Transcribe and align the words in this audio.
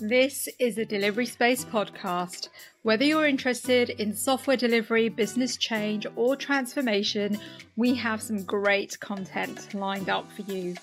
This 0.00 0.46
is 0.58 0.76
a 0.76 0.84
Delivery 0.84 1.24
Space 1.24 1.64
podcast. 1.64 2.50
Whether 2.82 3.06
you're 3.06 3.26
interested 3.26 3.88
in 3.88 4.14
software 4.14 4.58
delivery, 4.58 5.08
business 5.08 5.56
change, 5.56 6.06
or 6.16 6.36
transformation, 6.36 7.38
we 7.76 7.94
have 7.94 8.20
some 8.20 8.44
great 8.44 9.00
content 9.00 9.72
lined 9.72 10.10
up 10.10 10.30
for 10.32 10.42
you. 10.42 10.74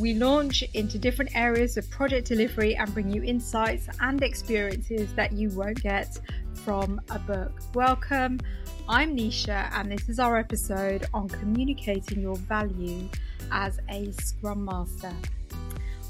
We 0.00 0.14
launch 0.14 0.64
into 0.74 0.98
different 0.98 1.36
areas 1.36 1.76
of 1.76 1.88
project 1.90 2.26
delivery 2.26 2.74
and 2.74 2.92
bring 2.92 3.08
you 3.08 3.22
insights 3.22 3.86
and 4.00 4.20
experiences 4.20 5.14
that 5.14 5.30
you 5.30 5.50
won't 5.50 5.80
get 5.80 6.18
from 6.64 7.00
a 7.10 7.20
book. 7.20 7.60
Welcome. 7.72 8.40
I'm 8.88 9.16
Nisha, 9.16 9.70
and 9.74 9.92
this 9.92 10.08
is 10.08 10.18
our 10.18 10.36
episode 10.38 11.06
on 11.14 11.28
communicating 11.28 12.20
your 12.20 12.36
value 12.36 13.08
as 13.52 13.78
a 13.88 14.10
Scrum 14.10 14.64
Master. 14.64 15.12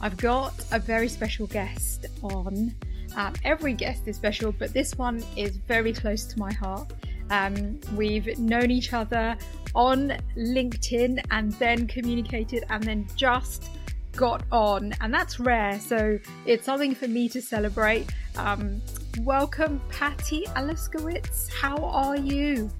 I've 0.00 0.16
got 0.18 0.52
a 0.72 0.78
very 0.78 1.08
special 1.08 1.46
guest 1.46 2.06
on. 2.22 2.74
Um, 3.16 3.34
every 3.44 3.72
guest 3.72 4.06
is 4.06 4.16
special, 4.16 4.52
but 4.52 4.74
this 4.74 4.96
one 4.98 5.24
is 5.36 5.56
very 5.56 5.92
close 5.92 6.24
to 6.26 6.38
my 6.38 6.52
heart. 6.52 6.92
Um, 7.30 7.80
we've 7.94 8.38
known 8.38 8.70
each 8.70 8.92
other 8.92 9.36
on 9.74 10.12
LinkedIn 10.36 11.24
and 11.30 11.52
then 11.52 11.86
communicated 11.86 12.64
and 12.68 12.84
then 12.84 13.08
just 13.16 13.70
got 14.14 14.44
on, 14.52 14.94
and 15.00 15.12
that's 15.12 15.40
rare. 15.40 15.80
So 15.80 16.18
it's 16.44 16.64
something 16.64 16.94
for 16.94 17.08
me 17.08 17.28
to 17.30 17.40
celebrate. 17.40 18.06
Um, 18.36 18.82
welcome, 19.20 19.80
Patty 19.88 20.44
Aluskewicz. 20.56 21.50
How 21.52 21.76
are 21.84 22.16
you? 22.16 22.70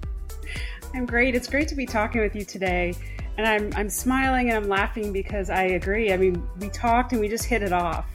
I'm 0.93 1.07
great. 1.07 1.35
It's 1.35 1.47
great 1.47 1.67
to 1.69 1.75
be 1.75 1.85
talking 1.85 2.21
with 2.21 2.35
you 2.35 2.45
today 2.45 2.93
and 3.37 3.47
I'm 3.47 3.71
I'm 3.75 3.89
smiling 3.89 4.49
and 4.49 4.57
I'm 4.57 4.69
laughing 4.69 5.13
because 5.13 5.49
I 5.49 5.63
agree. 5.63 6.11
I 6.11 6.17
mean, 6.17 6.41
we 6.59 6.69
talked 6.69 7.11
and 7.11 7.21
we 7.21 7.27
just 7.27 7.45
hit 7.45 7.61
it 7.61 7.73
off. 7.73 8.05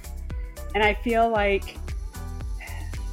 And 0.74 0.82
I 0.82 0.94
feel 0.94 1.28
like 1.28 1.76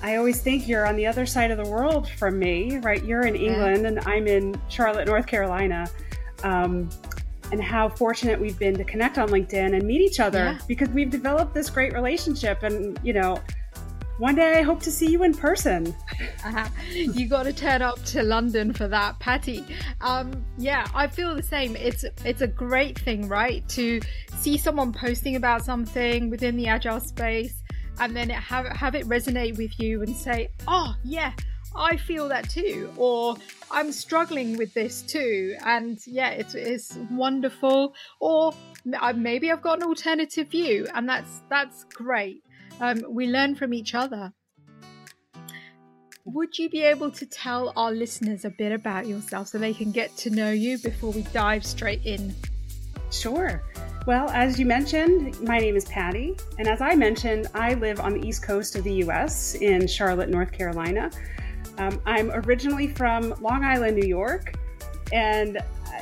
I 0.02 0.16
always 0.16 0.42
think 0.42 0.68
you're 0.68 0.88
on 0.88 0.96
the 0.96 1.06
other 1.06 1.26
side 1.26 1.52
of 1.52 1.58
the 1.58 1.70
world 1.70 2.10
from 2.10 2.40
me, 2.40 2.78
right? 2.80 3.04
You're 3.04 3.26
in 3.26 3.36
England 3.36 3.86
and 3.86 4.00
I'm 4.02 4.28
in 4.28 4.60
Charlotte, 4.70 5.08
North 5.08 5.28
Carolina. 5.28 5.88
Um, 6.44 6.90
and 7.52 7.62
how 7.62 7.90
fortunate 7.90 8.40
we've 8.40 8.60
been 8.60 8.76
to 8.76 8.84
connect 8.84 9.18
on 9.18 9.30
LinkedIn 9.30 9.76
and 9.76 9.84
meet 9.84 10.02
each 10.02 10.20
other 10.20 10.38
yeah. 10.38 10.60
because 10.68 10.88
we've 10.90 11.10
developed 11.10 11.54
this 11.54 11.70
great 11.70 11.94
relationship. 11.94 12.62
And, 12.64 13.00
you 13.04 13.14
know, 13.14 13.42
one 14.20 14.36
day 14.36 14.60
I 14.60 14.64
hope 14.64 14.82
to 14.82 14.92
see 14.92 15.10
you 15.10 15.24
in 15.24 15.34
person. 15.34 15.96
Uh, 16.44 16.68
you 16.92 17.28
got 17.28 17.44
to 17.44 17.54
turn 17.54 17.82
up 17.82 18.04
to 18.06 18.22
London 18.22 18.74
for 18.74 18.88
that, 18.90 19.18
Patty. 19.20 19.66
Um, 20.02 20.46
yeah, 20.58 20.86
I 20.94 21.08
feel 21.08 21.34
the 21.34 21.42
same. 21.42 21.76
It's 21.78 22.04
it's 22.26 22.42
a 22.42 22.48
great 22.48 23.00
thing, 23.00 23.28
right, 23.30 23.68
to 23.70 24.02
see 24.38 24.58
someone 24.58 24.92
posting 24.92 25.38
about 25.38 25.64
something 25.64 26.30
within 26.30 26.58
the 26.58 26.68
agile 26.68 27.00
space, 27.00 27.64
and 28.00 28.16
then 28.16 28.30
it 28.30 28.36
have 28.36 28.66
have 28.68 28.94
it 28.94 29.08
resonate 29.08 29.58
with 29.58 29.80
you 29.80 30.02
and 30.02 30.14
say, 30.14 30.50
"Oh, 30.68 30.94
yeah, 31.06 31.32
I 31.74 31.96
feel 31.96 32.28
that 32.28 32.50
too," 32.50 32.92
or 32.98 33.38
"I'm 33.72 33.94
struggling 33.94 34.58
with 34.58 34.74
this 34.74 35.02
too," 35.02 35.56
and 35.66 35.98
yeah, 36.06 36.32
it's 36.32 36.56
it's 36.56 36.98
wonderful. 37.10 37.96
Or 38.20 38.54
maybe 39.16 39.50
I've 39.50 39.62
got 39.62 39.78
an 39.78 39.86
alternative 39.86 40.50
view, 40.50 40.88
and 40.94 41.08
that's 41.08 41.42
that's 41.50 41.86
great. 41.86 42.44
Um, 42.80 43.04
we 43.10 43.28
learn 43.28 43.56
from 43.56 43.74
each 43.74 43.94
other. 43.94 44.34
Would 46.26 46.60
you 46.60 46.70
be 46.70 46.84
able 46.84 47.10
to 47.12 47.26
tell 47.26 47.74
our 47.76 47.92
listeners 47.92 48.46
a 48.46 48.52
bit 48.52 48.72
about 48.72 49.08
yourself 49.08 49.48
so 49.48 49.58
they 49.58 49.74
can 49.74 49.92
get 49.92 50.16
to 50.18 50.30
know 50.30 50.52
you 50.52 50.78
before 50.78 51.12
we 51.12 51.24
dive 51.34 51.66
straight 51.66 52.06
in? 52.06 52.36
Sure. 53.12 53.64
Well, 54.06 54.30
as 54.30 54.60
you 54.60 54.66
mentioned, 54.66 55.40
my 55.42 55.58
name 55.58 55.76
is 55.76 55.86
Patty. 55.86 56.38
And 56.58 56.68
as 56.68 56.82
I 56.82 56.96
mentioned, 56.96 57.48
I 57.54 57.74
live 57.74 58.00
on 58.00 58.14
the 58.14 58.28
east 58.28 58.44
coast 58.44 58.76
of 58.76 58.84
the 58.84 58.94
US 59.06 59.56
in 59.56 59.88
Charlotte, 59.88 60.30
North 60.30 60.52
Carolina. 60.52 61.10
Um, 61.80 62.02
I'm 62.06 62.32
originally 62.32 62.88
from 62.88 63.34
Long 63.42 63.64
Island, 63.64 63.98
New 63.98 64.08
York. 64.08 64.54
And 65.12 65.58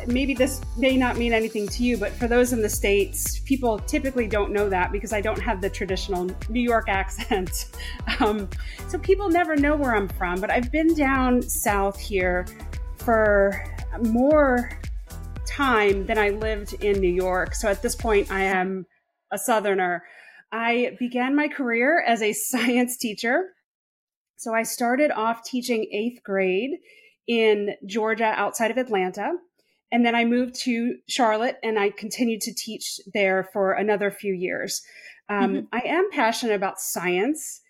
maybe 0.05 0.33
this 0.33 0.61
may 0.77 0.97
not 0.97 1.17
mean 1.17 1.33
anything 1.33 1.67
to 1.69 1.83
you, 1.83 1.97
but 1.97 2.11
for 2.11 2.27
those 2.27 2.53
in 2.53 2.61
the 2.61 2.69
States, 2.69 3.39
people 3.39 3.79
typically 3.79 4.27
don't 4.27 4.51
know 4.51 4.69
that 4.69 4.91
because 4.91 5.13
I 5.13 5.21
don't 5.21 5.39
have 5.39 5.61
the 5.61 5.69
traditional 5.69 6.29
New 6.49 6.61
York 6.61 6.89
accent. 6.89 7.65
Um, 8.19 8.49
so 8.87 8.97
people 8.97 9.29
never 9.29 9.55
know 9.55 9.75
where 9.75 9.95
I'm 9.95 10.07
from, 10.07 10.41
but 10.41 10.49
I've 10.49 10.71
been 10.71 10.95
down 10.95 11.41
south 11.43 11.99
here 11.99 12.47
for 12.95 13.63
more 14.01 14.71
time 15.45 16.05
than 16.05 16.17
I 16.17 16.29
lived 16.29 16.73
in 16.83 16.99
New 16.99 17.11
York. 17.11 17.53
So 17.53 17.67
at 17.67 17.83
this 17.83 17.95
point, 17.95 18.31
I 18.31 18.43
am 18.43 18.87
a 19.31 19.37
Southerner. 19.37 20.03
I 20.51 20.95
began 20.99 21.35
my 21.35 21.47
career 21.47 22.01
as 22.01 22.21
a 22.21 22.33
science 22.49 22.97
teacher. 22.97 23.53
So 24.37 24.53
I 24.53 24.63
started 24.63 25.11
off 25.11 25.43
teaching 25.43 25.87
eighth 25.91 26.23
grade 26.23 26.71
in 27.27 27.71
Georgia 27.85 28.33
outside 28.35 28.71
of 28.71 28.77
Atlanta. 28.77 29.33
And 29.91 30.05
then 30.05 30.15
I 30.15 30.25
moved 30.25 30.55
to 30.61 30.97
Charlotte 31.07 31.57
and 31.63 31.79
I 31.79 31.89
continued 31.89 32.41
to 32.41 32.53
teach 32.53 32.99
there 33.13 33.49
for 33.53 33.71
another 33.71 34.11
few 34.11 34.33
years. 34.33 34.81
Um, 35.29 35.53
mm-hmm. 35.53 35.65
I 35.71 35.81
am 35.87 36.09
passionate 36.11 36.55
about 36.55 36.79
science. 36.79 37.61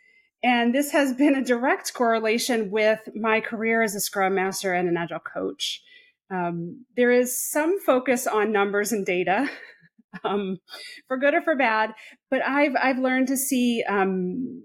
And 0.44 0.73
this 0.73 0.91
has 0.91 1.13
been 1.13 1.35
a 1.35 1.44
direct 1.44 1.94
correlation 1.94 2.69
with 2.72 3.00
my 3.16 3.41
career 3.41 3.81
as 3.81 3.95
a 3.95 4.00
Scrum 4.00 4.35
Master 4.35 4.73
and 4.73 4.88
an 4.88 4.97
Agile 4.97 5.19
coach. 5.19 5.81
Um, 6.29 6.85
there 6.95 7.11
is 7.11 7.39
some 7.39 7.79
focus 7.79 8.27
on 8.27 8.51
numbers 8.51 8.91
and 8.91 9.06
data, 9.06 9.50
um, 10.23 10.59
for 11.07 11.17
good 11.17 11.33
or 11.33 11.41
for 11.41 11.56
bad, 11.56 11.94
but 12.29 12.44
I've 12.44 12.75
I've 12.75 13.00
learned 13.00 13.29
to 13.29 13.38
see 13.38 13.83
um, 13.88 14.63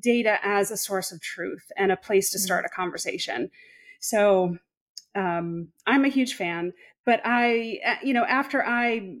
data 0.00 0.38
as 0.42 0.70
a 0.70 0.76
source 0.76 1.12
of 1.12 1.20
truth 1.20 1.64
and 1.76 1.92
a 1.92 1.96
place 1.96 2.30
to 2.30 2.38
start 2.38 2.64
mm-hmm. 2.64 2.72
a 2.72 2.76
conversation. 2.76 3.50
So 4.00 4.56
um, 5.14 5.68
I'm 5.86 6.04
a 6.04 6.08
huge 6.08 6.34
fan. 6.34 6.72
But 7.04 7.20
I, 7.24 7.78
uh, 7.86 7.94
you 8.02 8.14
know, 8.14 8.24
after 8.24 8.64
I 8.64 9.16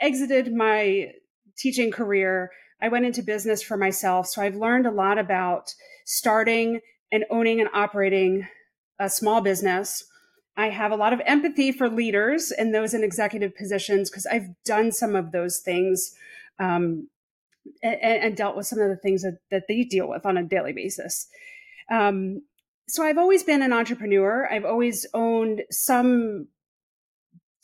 exited 0.00 0.54
my 0.54 1.12
teaching 1.56 1.90
career, 1.90 2.50
I 2.80 2.88
went 2.88 3.06
into 3.06 3.22
business 3.22 3.62
for 3.62 3.76
myself. 3.76 4.26
So 4.26 4.42
I've 4.42 4.56
learned 4.56 4.86
a 4.86 4.90
lot 4.90 5.18
about 5.18 5.74
starting 6.04 6.80
and 7.10 7.24
owning 7.30 7.60
and 7.60 7.70
operating 7.72 8.46
a 8.98 9.08
small 9.08 9.40
business. 9.40 10.04
I 10.56 10.70
have 10.70 10.92
a 10.92 10.96
lot 10.96 11.12
of 11.12 11.20
empathy 11.26 11.72
for 11.72 11.88
leaders 11.88 12.50
and 12.50 12.74
those 12.74 12.94
in 12.94 13.04
executive 13.04 13.56
positions 13.56 14.10
because 14.10 14.26
I've 14.26 14.48
done 14.64 14.90
some 14.92 15.14
of 15.14 15.32
those 15.32 15.60
things 15.64 16.14
um, 16.58 17.08
and, 17.82 18.00
and, 18.00 18.36
dealt 18.36 18.56
with 18.56 18.66
some 18.66 18.78
of 18.78 18.88
the 18.88 18.96
things 18.96 19.22
that, 19.22 19.38
that 19.50 19.64
they 19.68 19.82
deal 19.82 20.08
with 20.08 20.24
on 20.24 20.38
a 20.38 20.42
daily 20.42 20.72
basis. 20.72 21.28
Um, 21.90 22.42
so 22.88 23.02
I've 23.04 23.18
always 23.18 23.42
been 23.42 23.60
an 23.60 23.72
entrepreneur. 23.72 24.48
I've 24.50 24.64
always 24.64 25.04
owned 25.12 25.62
some 25.70 26.48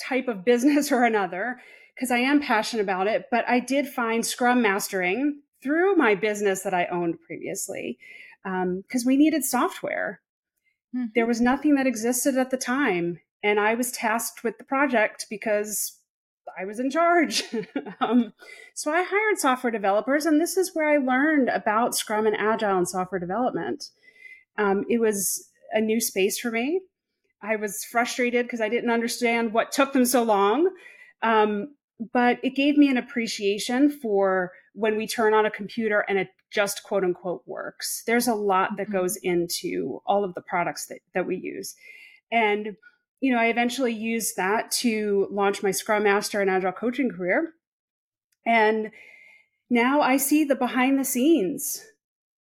type 0.07 0.29
of 0.29 0.45
business 0.45 0.91
or 0.93 1.05
another 1.05 1.61
because 1.95 2.11
I 2.11 2.19
am 2.19 2.41
passionate 2.41 2.83
about 2.83 3.07
it. 3.07 3.27
But 3.31 3.49
I 3.49 3.61
did 3.61 3.89
find 3.89 4.25
Scrum 4.25 4.63
mastering 4.63 5.43
through 5.63 5.97
my 5.97 6.15
business 6.15 6.63
that 6.63 6.75
I 6.75 6.87
owned 6.87 7.21
previously 7.21 7.99
because 8.43 9.03
um, 9.03 9.07
we 9.07 9.17
needed 9.17 9.45
software. 9.45 10.21
Mm-hmm. 10.95 11.07
There 11.15 11.27
was 11.27 11.41
nothing 11.41 11.75
that 11.77 11.87
existed 11.87 12.37
at 12.37 12.51
the 12.51 12.57
time. 12.57 13.21
And 13.43 13.59
I 13.59 13.75
was 13.75 13.93
tasked 13.93 14.45
with 14.45 14.59
the 14.59 14.65
project 14.65 15.27
because 15.29 15.99
I 16.59 16.65
was 16.65 16.79
in 16.79 16.91
charge. 16.91 17.45
um, 18.01 18.33
so 18.75 18.93
I 18.93 19.05
hired 19.07 19.39
software 19.39 19.71
developers, 19.71 20.27
and 20.27 20.41
this 20.41 20.57
is 20.57 20.73
where 20.75 20.89
I 20.89 20.97
learned 20.97 21.49
about 21.49 21.95
Scrum 21.95 22.27
and 22.27 22.37
Agile 22.37 22.79
and 22.79 22.89
software 22.89 23.21
development. 23.21 23.91
Um, 24.59 24.85
it 24.89 25.01
was 25.01 25.49
a 25.73 25.81
new 25.81 26.01
space 26.01 26.39
for 26.39 26.51
me. 26.51 26.83
I 27.43 27.57
was 27.57 27.85
frustrated 27.85 28.47
because 28.47 28.61
I 28.61 28.69
didn't 28.69 28.91
understand 28.91 29.53
what 29.53 29.73
took 29.73 29.93
them 29.93 30.05
so 30.05 30.23
long. 30.23 30.71
Um, 31.23 31.75
but 32.13 32.39
it 32.43 32.55
gave 32.55 32.77
me 32.77 32.89
an 32.89 32.97
appreciation 32.97 33.91
for 33.91 34.53
when 34.75 34.97
we 34.97 35.07
turn 35.07 35.35
on 35.35 35.47
a 35.47 35.51
computer 35.51 36.05
and 36.09 36.19
it 36.19 36.29
just 36.53 36.83
quote 36.83 37.05
unquote 37.05 37.43
works. 37.47 38.03
There's 38.07 38.29
a 38.29 38.35
lot 38.35 38.77
that 38.77 38.85
mm-hmm. 38.85 38.93
goes 38.93 39.17
into 39.17 40.01
all 40.07 40.25
of 40.25 40.35
the 40.35 40.43
products 40.43 40.87
that, 40.87 40.99
that 41.15 41.27
we 41.27 41.37
use. 41.37 41.75
And, 42.31 42.77
you 43.21 43.33
know, 43.33 43.41
I 43.41 43.47
eventually 43.47 43.93
used 43.93 44.37
that 44.37 44.71
to 44.73 45.29
launch 45.31 45.63
my 45.63 45.71
Scrum 45.71 46.05
Master 46.05 46.41
and 46.41 46.51
Agile 46.51 46.73
coaching 46.73 47.11
career. 47.11 47.53
And 48.47 48.91
now 49.71 50.01
I 50.01 50.17
see 50.17 50.45
the 50.45 50.57
behind 50.57 50.99
the 50.99 51.05
scenes 51.05 51.85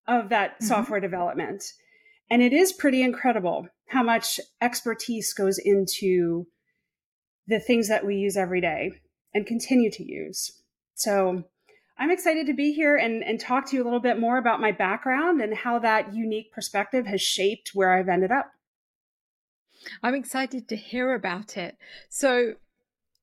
of 0.06 0.30
that 0.30 0.54
mm-hmm. 0.54 0.66
software 0.66 1.00
development. 1.00 1.64
And 2.32 2.40
it 2.40 2.54
is 2.54 2.72
pretty 2.72 3.02
incredible 3.02 3.68
how 3.88 4.02
much 4.02 4.40
expertise 4.62 5.34
goes 5.34 5.58
into 5.58 6.46
the 7.46 7.60
things 7.60 7.88
that 7.88 8.06
we 8.06 8.16
use 8.16 8.38
every 8.38 8.62
day 8.62 8.92
and 9.34 9.46
continue 9.46 9.90
to 9.90 10.02
use. 10.02 10.62
So 10.94 11.44
I'm 11.98 12.10
excited 12.10 12.46
to 12.46 12.54
be 12.54 12.72
here 12.72 12.96
and, 12.96 13.22
and 13.22 13.38
talk 13.38 13.68
to 13.68 13.76
you 13.76 13.82
a 13.82 13.84
little 13.84 14.00
bit 14.00 14.18
more 14.18 14.38
about 14.38 14.62
my 14.62 14.72
background 14.72 15.42
and 15.42 15.54
how 15.54 15.78
that 15.80 16.14
unique 16.14 16.50
perspective 16.54 17.04
has 17.04 17.20
shaped 17.20 17.72
where 17.74 17.92
I've 17.92 18.08
ended 18.08 18.32
up. 18.32 18.50
I'm 20.02 20.14
excited 20.14 20.70
to 20.70 20.76
hear 20.76 21.12
about 21.12 21.58
it. 21.58 21.76
So, 22.08 22.54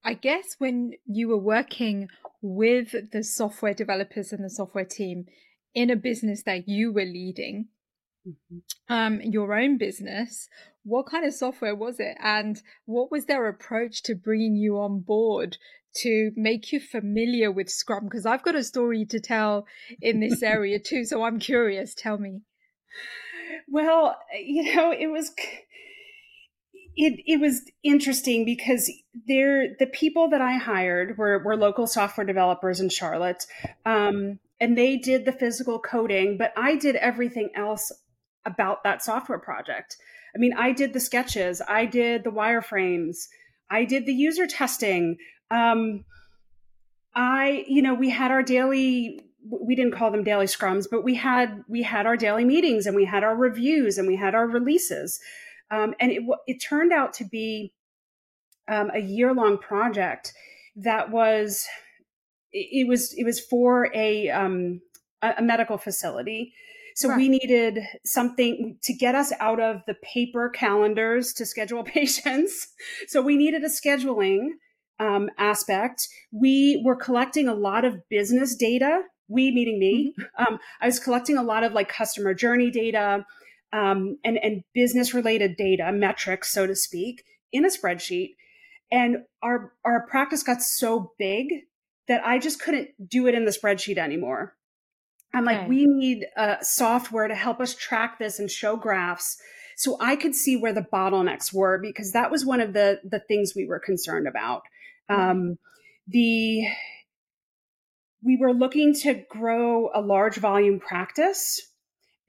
I 0.04 0.14
guess 0.14 0.58
when 0.60 0.94
you 1.08 1.30
were 1.30 1.38
working 1.40 2.10
with 2.44 3.12
the 3.12 3.24
software 3.24 3.74
developers 3.74 4.32
and 4.32 4.46
the 4.46 4.52
software 4.52 4.86
team 4.86 5.26
in 5.74 5.90
a 5.90 5.96
business 5.96 6.44
that 6.44 6.68
you 6.68 6.94
were 6.94 7.06
leading, 7.06 7.70
mm-hmm. 8.30 8.94
um, 8.94 9.22
your 9.22 9.54
own 9.54 9.78
business, 9.78 10.48
what 10.84 11.06
kind 11.06 11.26
of 11.26 11.34
software 11.34 11.76
was 11.76 12.00
it? 12.00 12.18
And 12.22 12.62
what 12.86 13.12
was 13.12 13.26
their 13.26 13.48
approach 13.48 14.04
to 14.04 14.16
bringing 14.16 14.56
you 14.56 14.78
on 14.78 15.02
board 15.02 15.58
to 15.98 16.32
make 16.36 16.72
you 16.72 16.80
familiar 16.80 17.52
with 17.52 17.70
Scrum? 17.70 18.06
Because 18.06 18.26
I've 18.26 18.44
got 18.44 18.56
a 18.56 18.64
story 18.64 19.06
to 19.06 19.20
tell 19.20 19.66
in 20.02 20.20
this 20.20 20.42
area 20.44 20.80
too. 20.80 21.06
So 21.06 21.24
I'm 21.24 21.40
curious. 21.40 21.94
Tell 21.94 22.18
me. 22.18 22.42
Well, 23.68 24.18
you 24.34 24.76
know, 24.76 24.92
it 24.92 25.08
was 25.08 25.32
it 26.96 27.22
it 27.26 27.40
was 27.40 27.64
interesting 27.84 28.46
because 28.46 28.92
they're 29.28 29.76
the 29.80 29.88
people 29.88 30.30
that 30.30 30.42
I 30.42 30.58
hired 30.58 31.18
were 31.18 31.40
were 31.40 31.56
local 31.56 31.88
software 31.88 32.26
developers 32.26 32.80
in 32.80 32.90
Charlotte, 32.90 33.46
um, 33.86 34.40
and 34.60 34.78
they 34.78 34.98
did 34.98 35.26
the 35.26 35.32
physical 35.32 35.80
coding, 35.80 36.38
but 36.38 36.52
I 36.58 36.76
did 36.76 36.96
everything 36.98 37.50
else 37.56 37.92
about 38.46 38.84
that 38.84 39.04
software 39.04 39.40
project. 39.40 39.98
I 40.36 40.38
mean, 40.38 40.54
I 40.54 40.72
did 40.72 40.94
the 40.94 41.00
sketches, 41.00 41.62
I 41.68 41.86
did 41.86 42.24
the 42.24 42.32
wireframes, 42.32 43.28
I 43.70 43.86
did 43.86 44.06
the 44.06 44.14
user 44.14 44.48
testing. 44.48 45.18
Um, 45.52 46.06
I, 47.16 47.66
you 47.68 47.82
know, 47.82 47.94
we 47.94 48.10
had 48.10 48.32
our 48.32 48.44
daily 48.44 49.22
we 49.48 49.76
didn't 49.76 49.94
call 49.94 50.12
them 50.12 50.24
daily 50.24 50.46
scrums, 50.46 50.86
but 50.90 51.04
we 51.04 51.16
had 51.16 51.64
we 51.68 51.82
had 51.82 52.06
our 52.06 52.18
daily 52.18 52.46
meetings 52.46 52.86
and 52.86 52.96
we 52.96 53.06
had 53.06 53.24
our 53.24 53.36
reviews 53.36 53.98
and 53.98 54.08
we 54.08 54.16
had 54.16 54.36
our 54.36 54.48
releases, 54.48 55.20
um, 55.72 55.94
and 56.00 56.12
it 56.12 56.24
it 56.48 56.60
turned 56.60 56.92
out 56.92 57.14
to 57.14 57.26
be 57.26 57.74
um, 58.68 58.92
a 58.94 59.00
year 59.00 59.34
long 59.34 59.58
project 59.58 60.34
that 60.76 61.10
was 61.10 61.66
it, 62.52 62.88
was 62.88 63.14
it 63.18 63.24
was 63.24 63.40
for 63.40 63.90
a 63.96 64.30
um, 64.30 64.82
a 65.22 65.42
medical 65.42 65.78
facility. 65.78 66.54
So 67.00 67.08
right. 67.08 67.18
we 67.18 67.30
needed 67.30 67.80
something 68.04 68.78
to 68.84 68.94
get 68.94 69.16
us 69.16 69.32
out 69.40 69.62
of 69.62 69.82
the 69.88 69.96
paper 69.96 70.50
calendars 70.50 71.32
to 71.34 71.46
schedule 71.46 71.84
patients. 71.86 72.68
So 73.08 73.22
we 73.22 73.38
needed 73.38 73.64
a 73.64 73.70
scheduling 73.70 74.50
um, 75.00 75.30
aspect. 75.38 76.10
We 76.32 76.82
were 76.86 76.98
collecting 76.98 77.48
a 77.48 77.54
lot 77.54 77.86
of 77.86 78.10
business 78.10 78.54
data 78.56 79.04
we 79.30 79.52
meaning 79.52 79.80
me. 79.80 80.14
Mm-hmm. 80.20 80.54
Um, 80.54 80.60
I 80.82 80.88
was 80.88 81.00
collecting 81.00 81.38
a 81.38 81.44
lot 81.44 81.64
of 81.64 81.74
like 81.74 81.88
customer 81.88 82.34
journey 82.34 82.72
data 82.72 83.26
um, 83.72 84.18
and, 84.26 84.38
and 84.44 84.64
business 84.74 85.14
related 85.14 85.56
data, 85.56 85.92
metrics, 85.92 86.52
so 86.52 86.68
to 86.68 86.76
speak, 86.76 87.24
in 87.54 87.64
a 87.64 87.70
spreadsheet. 87.70 88.32
And 88.92 89.18
our, 89.44 89.74
our 89.86 90.08
practice 90.08 90.42
got 90.42 90.64
so 90.64 91.14
big 91.20 91.48
that 92.08 92.26
I 92.26 92.40
just 92.40 92.60
couldn't 92.60 92.90
do 93.08 93.28
it 93.28 93.36
in 93.36 93.46
the 93.46 93.52
spreadsheet 93.52 94.00
anymore. 94.00 94.56
I'm 95.34 95.48
okay. 95.48 95.60
like, 95.60 95.70
we 95.70 95.86
need 95.86 96.26
uh, 96.36 96.56
software 96.62 97.28
to 97.28 97.36
help 97.36 97.60
us 97.60 97.76
track 97.76 98.18
this 98.20 98.40
and 98.40 98.50
show 98.50 98.76
graphs 98.76 99.38
so 99.80 99.96
I 100.02 100.18
could 100.18 100.36
see 100.36 100.58
where 100.58 100.74
the 100.74 100.86
bottlenecks 100.92 101.54
were 101.54 101.78
because 101.78 102.12
that 102.12 102.30
was 102.30 102.46
one 102.46 102.60
of 102.60 102.74
the 102.74 103.00
the 103.04 103.22
things 103.22 103.54
we 103.56 103.66
were 103.66 103.80
concerned 103.80 104.28
about. 104.28 104.64
Mm-hmm. 105.10 105.22
Um, 105.22 105.58
the 106.06 106.66
we 108.22 108.38
were 108.38 108.54
looking 108.54 108.94
to 108.96 109.24
grow 109.30 109.90
a 109.94 110.02
large 110.02 110.36
volume 110.36 110.82
practice 110.82 111.62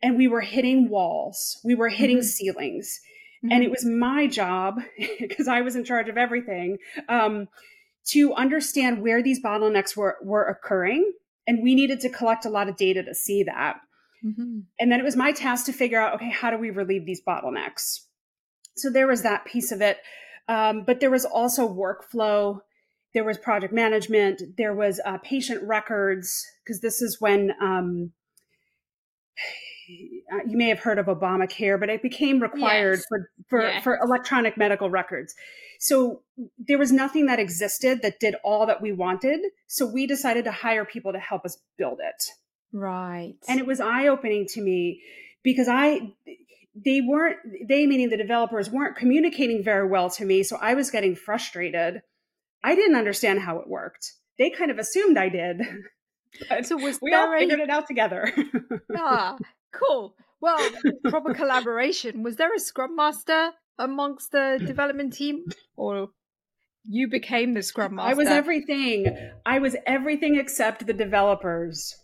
and 0.00 0.16
we 0.16 0.28
were 0.28 0.40
hitting 0.40 0.88
walls, 0.88 1.60
we 1.64 1.74
were 1.74 1.88
hitting 1.88 2.18
mm-hmm. 2.18 2.26
ceilings. 2.26 3.00
Mm-hmm. 3.44 3.52
And 3.52 3.64
it 3.64 3.70
was 3.70 3.84
my 3.84 4.26
job, 4.26 4.80
because 5.18 5.48
I 5.48 5.62
was 5.62 5.74
in 5.74 5.84
charge 5.84 6.08
of 6.08 6.16
everything, 6.16 6.78
um, 7.08 7.48
to 8.08 8.32
understand 8.34 9.02
where 9.02 9.22
these 9.22 9.42
bottlenecks 9.42 9.96
were, 9.96 10.18
were 10.22 10.44
occurring. 10.44 11.10
And 11.46 11.62
we 11.62 11.74
needed 11.74 12.00
to 12.00 12.08
collect 12.08 12.44
a 12.44 12.50
lot 12.50 12.68
of 12.68 12.76
data 12.76 13.02
to 13.02 13.14
see 13.14 13.42
that. 13.44 13.80
Mm-hmm. 14.24 14.60
And 14.78 14.92
then 14.92 15.00
it 15.00 15.04
was 15.04 15.16
my 15.16 15.32
task 15.32 15.66
to 15.66 15.72
figure 15.72 16.00
out 16.00 16.14
okay, 16.14 16.30
how 16.30 16.50
do 16.50 16.58
we 16.58 16.70
relieve 16.70 17.06
these 17.06 17.22
bottlenecks? 17.26 18.00
So 18.76 18.90
there 18.90 19.06
was 19.06 19.22
that 19.22 19.44
piece 19.44 19.72
of 19.72 19.80
it. 19.80 19.98
Um, 20.48 20.84
but 20.86 21.00
there 21.00 21.10
was 21.10 21.24
also 21.24 21.68
workflow 21.68 22.60
there 23.12 23.24
was 23.24 23.38
project 23.38 23.72
management, 23.72 24.40
there 24.56 24.74
was 24.74 25.00
uh, 25.04 25.18
patient 25.18 25.62
records, 25.64 26.46
because 26.64 26.80
this 26.80 27.02
is 27.02 27.20
when 27.20 27.52
um, 27.60 28.12
you 30.46 30.56
may 30.56 30.68
have 30.68 30.78
heard 30.78 30.98
of 30.98 31.06
Obamacare, 31.06 31.78
but 31.78 31.88
it 31.88 32.02
became 32.02 32.40
required 32.40 32.98
yes. 32.98 33.04
for 33.08 33.30
for, 33.48 33.62
yeah. 33.62 33.80
for 33.80 33.98
electronic 34.02 34.56
medical 34.56 34.90
records. 34.90 35.34
So 35.78 36.22
there 36.58 36.78
was 36.78 36.92
nothing 36.92 37.26
that 37.26 37.38
existed 37.38 38.02
that 38.02 38.20
did 38.20 38.36
all 38.44 38.66
that 38.66 38.82
we 38.82 38.92
wanted. 38.92 39.40
So 39.66 39.86
we 39.86 40.06
decided 40.06 40.44
to 40.44 40.52
hire 40.52 40.84
people 40.84 41.12
to 41.12 41.18
help 41.18 41.44
us 41.44 41.58
build 41.78 42.00
it. 42.00 42.24
Right. 42.72 43.34
And 43.48 43.58
it 43.58 43.66
was 43.66 43.80
eye 43.80 44.06
opening 44.06 44.46
to 44.50 44.60
me 44.60 45.00
because 45.42 45.68
I 45.68 46.12
they 46.74 47.00
weren't 47.00 47.38
they 47.66 47.86
meaning 47.86 48.10
the 48.10 48.16
developers 48.16 48.70
weren't 48.70 48.96
communicating 48.96 49.64
very 49.64 49.88
well 49.88 50.10
to 50.10 50.24
me. 50.24 50.42
So 50.42 50.56
I 50.60 50.74
was 50.74 50.90
getting 50.90 51.16
frustrated 51.16 52.02
I 52.62 52.74
didn't 52.74 52.96
understand 52.96 53.40
how 53.40 53.58
it 53.58 53.68
worked. 53.68 54.12
They 54.38 54.50
kind 54.50 54.70
of 54.70 54.78
assumed 54.78 55.18
I 55.18 55.28
did. 55.28 55.62
But 56.48 56.64
so 56.64 56.76
was 56.76 57.00
we 57.02 57.12
all 57.12 57.36
figured 57.36 57.58
a... 57.58 57.64
it 57.64 57.70
out 57.70 57.88
together. 57.88 58.32
ah, 58.96 59.36
cool. 59.72 60.14
Well, 60.40 60.58
proper 61.08 61.34
collaboration. 61.34 62.22
Was 62.22 62.36
there 62.36 62.54
a 62.54 62.58
scrum 62.58 62.96
master 62.96 63.52
amongst 63.78 64.32
the 64.32 64.60
development 64.64 65.14
team, 65.14 65.44
or 65.76 66.08
you 66.88 67.08
became 67.08 67.54
the 67.54 67.62
scrum 67.62 67.96
master? 67.96 68.10
I 68.10 68.14
was 68.14 68.28
everything. 68.28 69.06
I 69.44 69.58
was 69.58 69.76
everything 69.86 70.36
except 70.36 70.86
the 70.86 70.92
developers. 70.92 71.94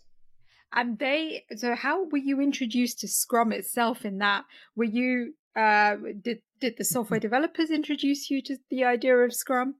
And 0.73 0.99
they. 0.99 1.45
So, 1.55 1.75
how 1.75 2.05
were 2.05 2.17
you 2.17 2.41
introduced 2.41 2.99
to 2.99 3.07
Scrum 3.07 3.51
itself? 3.51 4.05
In 4.05 4.17
that, 4.19 4.43
were 4.75 4.83
you? 4.83 5.33
Uh, 5.55 5.95
did 6.21 6.39
did 6.59 6.75
the 6.77 6.83
software 6.83 7.19
developers 7.27 7.71
introduce 7.71 8.29
you 8.29 8.41
to 8.43 8.57
the 8.69 8.83
idea 8.83 9.15
of 9.15 9.33
Scrum? 9.33 9.75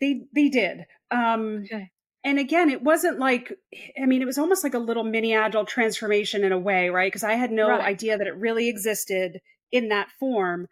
They 0.00 0.22
they 0.34 0.48
did. 0.48 0.86
Um, 1.10 1.62
okay. 1.64 1.90
And 2.26 2.40
again, 2.40 2.70
it 2.70 2.82
wasn't 2.82 3.20
like 3.20 3.52
I 4.02 4.04
mean, 4.04 4.20
it 4.20 4.26
was 4.26 4.36
almost 4.36 4.64
like 4.64 4.74
a 4.74 4.80
little 4.80 5.04
mini 5.04 5.32
agile 5.32 5.64
transformation 5.64 6.42
in 6.42 6.50
a 6.50 6.58
way, 6.58 6.90
right? 6.90 7.06
Because 7.06 7.22
I 7.22 7.34
had 7.34 7.52
no 7.52 7.68
right. 7.68 7.80
idea 7.80 8.18
that 8.18 8.26
it 8.26 8.36
really 8.36 8.68
existed 8.68 9.38
in 9.70 9.90
that 9.90 10.08
form. 10.18 10.66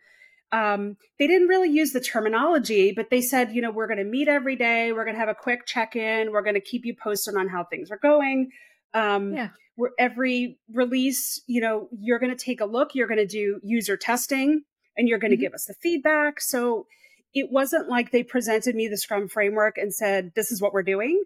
Um, 0.50 0.96
they 1.18 1.28
didn't 1.28 1.46
really 1.46 1.70
use 1.70 1.92
the 1.92 2.00
terminology, 2.00 2.92
but 2.94 3.08
they 3.08 3.20
said, 3.20 3.52
you 3.52 3.62
know, 3.62 3.70
we're 3.70 3.86
going 3.86 3.98
to 3.98 4.04
meet 4.04 4.26
every 4.26 4.56
day. 4.56 4.92
We're 4.92 5.04
going 5.04 5.14
to 5.14 5.20
have 5.20 5.28
a 5.28 5.34
quick 5.34 5.64
check 5.64 5.94
in. 5.94 6.32
We're 6.32 6.42
going 6.42 6.54
to 6.54 6.60
keep 6.60 6.84
you 6.84 6.94
posted 7.00 7.36
on 7.36 7.48
how 7.48 7.64
things 7.64 7.90
are 7.90 7.98
going. 7.98 8.50
Um, 8.92 9.34
yeah. 9.34 9.48
We're, 9.76 9.90
every 9.96 10.58
release, 10.72 11.40
you 11.46 11.60
know, 11.60 11.88
you're 11.96 12.18
going 12.18 12.36
to 12.36 12.44
take 12.44 12.60
a 12.60 12.66
look. 12.66 12.94
You're 12.94 13.08
going 13.08 13.18
to 13.18 13.26
do 13.26 13.60
user 13.62 13.96
testing, 13.96 14.62
and 14.96 15.08
you're 15.08 15.18
going 15.18 15.30
to 15.30 15.36
mm-hmm. 15.36 15.42
give 15.42 15.54
us 15.54 15.66
the 15.66 15.74
feedback. 15.74 16.40
So 16.40 16.86
it 17.32 17.50
wasn't 17.50 17.88
like 17.88 18.10
they 18.10 18.22
presented 18.24 18.74
me 18.74 18.88
the 18.88 18.98
Scrum 18.98 19.28
framework 19.28 19.76
and 19.76 19.94
said, 19.94 20.32
this 20.34 20.52
is 20.52 20.60
what 20.60 20.72
we're 20.72 20.84
doing. 20.84 21.22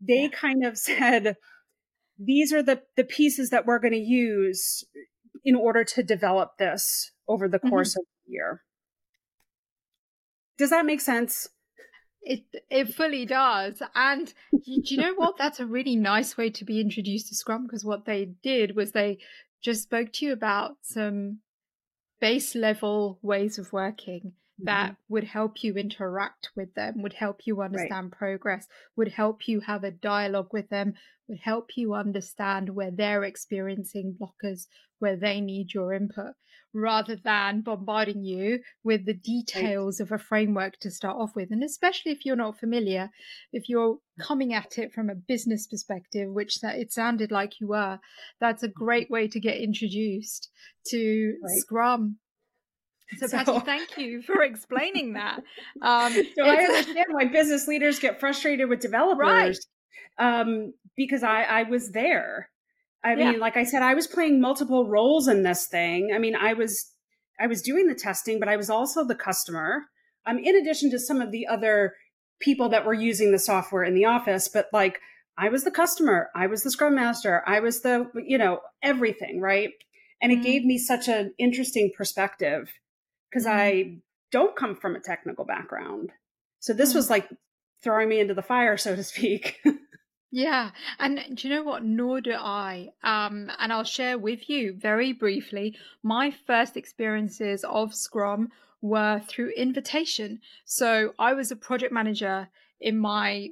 They 0.00 0.22
yeah. 0.22 0.28
kind 0.28 0.64
of 0.64 0.78
said, 0.88 1.36
these 2.18 2.52
are 2.52 2.62
the, 2.62 2.82
the 2.96 3.04
pieces 3.04 3.50
that 3.50 3.66
we're 3.66 3.78
going 3.78 3.92
to 3.92 3.98
use 3.98 4.84
in 5.44 5.54
order 5.54 5.84
to 5.84 6.02
develop 6.02 6.58
this 6.58 7.12
over 7.28 7.48
the 7.48 7.58
mm-hmm. 7.58 7.68
course 7.68 7.92
mm-hmm. 7.92 8.00
of 8.00 8.06
the 8.26 8.32
year. 8.32 8.62
Does 10.56 10.70
that 10.70 10.86
make 10.86 11.00
sense? 11.00 11.48
It 12.20 12.42
it 12.68 12.94
fully 12.94 13.24
does. 13.24 13.80
And 13.94 14.26
do 14.52 14.60
you 14.64 14.96
know 14.96 15.14
what? 15.14 15.36
That's 15.38 15.60
a 15.60 15.66
really 15.66 15.94
nice 15.94 16.36
way 16.36 16.50
to 16.50 16.64
be 16.64 16.80
introduced 16.80 17.28
to 17.28 17.36
Scrum 17.36 17.64
because 17.64 17.84
what 17.84 18.06
they 18.06 18.32
did 18.42 18.74
was 18.74 18.90
they 18.90 19.18
just 19.62 19.84
spoke 19.84 20.12
to 20.14 20.26
you 20.26 20.32
about 20.32 20.78
some 20.82 21.38
base 22.20 22.56
level 22.56 23.20
ways 23.22 23.56
of 23.56 23.72
working 23.72 24.32
that 24.60 24.92
mm-hmm. 24.92 25.12
would 25.14 25.24
help 25.24 25.62
you 25.62 25.74
interact 25.74 26.50
with 26.56 26.74
them, 26.74 27.02
would 27.02 27.12
help 27.12 27.40
you 27.44 27.62
understand 27.62 28.06
right. 28.12 28.18
progress, 28.18 28.66
would 28.96 29.08
help 29.08 29.46
you 29.46 29.60
have 29.60 29.84
a 29.84 29.90
dialogue 29.90 30.48
with 30.52 30.68
them, 30.68 30.94
would 31.28 31.38
help 31.38 31.76
you 31.76 31.94
understand 31.94 32.70
where 32.70 32.90
they're 32.90 33.24
experiencing 33.24 34.16
blockers, 34.20 34.66
where 34.98 35.16
they 35.16 35.40
need 35.40 35.72
your 35.72 35.92
input, 35.92 36.34
rather 36.74 37.16
than 37.16 37.60
bombarding 37.60 38.24
you 38.24 38.60
with 38.82 39.06
the 39.06 39.14
details 39.14 40.00
right. 40.00 40.06
of 40.06 40.12
a 40.12 40.22
framework 40.22 40.78
to 40.80 40.90
start 40.90 41.16
off 41.16 41.36
with. 41.36 41.50
And 41.50 41.62
especially 41.62 42.12
if 42.12 42.26
you're 42.26 42.36
not 42.36 42.58
familiar, 42.58 43.10
if 43.52 43.68
you're 43.68 43.98
coming 44.18 44.54
at 44.54 44.76
it 44.78 44.92
from 44.92 45.08
a 45.08 45.14
business 45.14 45.66
perspective, 45.66 46.30
which 46.30 46.58
it 46.62 46.92
sounded 46.92 47.30
like 47.30 47.60
you 47.60 47.68
were, 47.68 48.00
that's 48.40 48.62
a 48.62 48.68
great 48.68 49.08
way 49.08 49.28
to 49.28 49.38
get 49.38 49.58
introduced 49.58 50.50
to 50.88 51.36
right. 51.42 51.58
Scrum 51.58 52.18
so, 53.16 53.26
so 53.26 53.38
Patty, 53.38 53.60
thank 53.60 53.96
you 53.96 54.22
for 54.26 54.42
explaining 54.42 55.14
that. 55.14 55.42
Um, 55.82 56.12
so 56.36 56.44
I 56.44 56.56
understand 56.56 57.06
why 57.10 57.26
business 57.26 57.66
leaders 57.66 57.98
get 57.98 58.20
frustrated 58.20 58.68
with 58.68 58.80
developers 58.80 59.66
right. 60.18 60.40
um, 60.40 60.74
because 60.96 61.22
I, 61.22 61.42
I 61.42 61.62
was 61.64 61.92
there. 61.92 62.50
I 63.04 63.14
yeah. 63.14 63.30
mean, 63.30 63.40
like 63.40 63.56
I 63.56 63.64
said, 63.64 63.82
I 63.82 63.94
was 63.94 64.06
playing 64.06 64.40
multiple 64.40 64.88
roles 64.88 65.28
in 65.28 65.42
this 65.42 65.66
thing. 65.66 66.10
I 66.14 66.18
mean, 66.18 66.34
I 66.34 66.52
was 66.54 66.92
I 67.40 67.46
was 67.46 67.62
doing 67.62 67.86
the 67.86 67.94
testing, 67.94 68.40
but 68.40 68.48
I 68.48 68.56
was 68.56 68.68
also 68.68 69.04
the 69.04 69.14
customer. 69.14 69.84
Um, 70.26 70.38
in 70.38 70.56
addition 70.56 70.90
to 70.90 70.98
some 70.98 71.20
of 71.20 71.30
the 71.30 71.46
other 71.46 71.94
people 72.40 72.68
that 72.70 72.84
were 72.84 72.94
using 72.94 73.32
the 73.32 73.38
software 73.38 73.84
in 73.84 73.94
the 73.94 74.04
office, 74.04 74.48
but 74.48 74.66
like 74.72 75.00
I 75.38 75.48
was 75.48 75.64
the 75.64 75.70
customer, 75.70 76.30
I 76.34 76.48
was 76.48 76.62
the 76.62 76.70
scrum 76.70 76.96
master, 76.96 77.42
I 77.46 77.60
was 77.60 77.82
the, 77.82 78.10
you 78.26 78.38
know, 78.38 78.60
everything, 78.82 79.40
right? 79.40 79.70
And 80.20 80.32
it 80.32 80.36
mm-hmm. 80.36 80.44
gave 80.44 80.64
me 80.64 80.78
such 80.78 81.08
an 81.08 81.32
interesting 81.38 81.92
perspective 81.96 82.72
because. 83.30 83.46
I 83.46 83.98
don't 84.30 84.56
come 84.56 84.76
from 84.76 84.96
a 84.96 85.00
technical 85.00 85.44
background. 85.44 86.12
So 86.60 86.72
this 86.72 86.90
mm-hmm. 86.90 86.98
was 86.98 87.10
like 87.10 87.28
throwing 87.82 88.08
me 88.08 88.20
into 88.20 88.34
the 88.34 88.42
fire, 88.42 88.76
so 88.76 88.96
to 88.96 89.04
speak. 89.04 89.60
Yeah, 90.30 90.72
and 90.98 91.24
do 91.36 91.48
you 91.48 91.54
know 91.54 91.62
what? 91.62 91.84
Nor 91.84 92.20
do 92.20 92.34
I. 92.34 92.90
Um, 93.02 93.50
and 93.58 93.72
I'll 93.72 93.82
share 93.82 94.18
with 94.18 94.50
you 94.50 94.74
very 94.74 95.14
briefly. 95.14 95.74
My 96.02 96.34
first 96.46 96.76
experiences 96.76 97.64
of 97.64 97.94
Scrum 97.94 98.50
were 98.82 99.22
through 99.26 99.52
invitation. 99.56 100.40
So 100.66 101.14
I 101.18 101.32
was 101.32 101.50
a 101.50 101.56
project 101.56 101.94
manager 101.94 102.50
in 102.78 102.98
my 102.98 103.48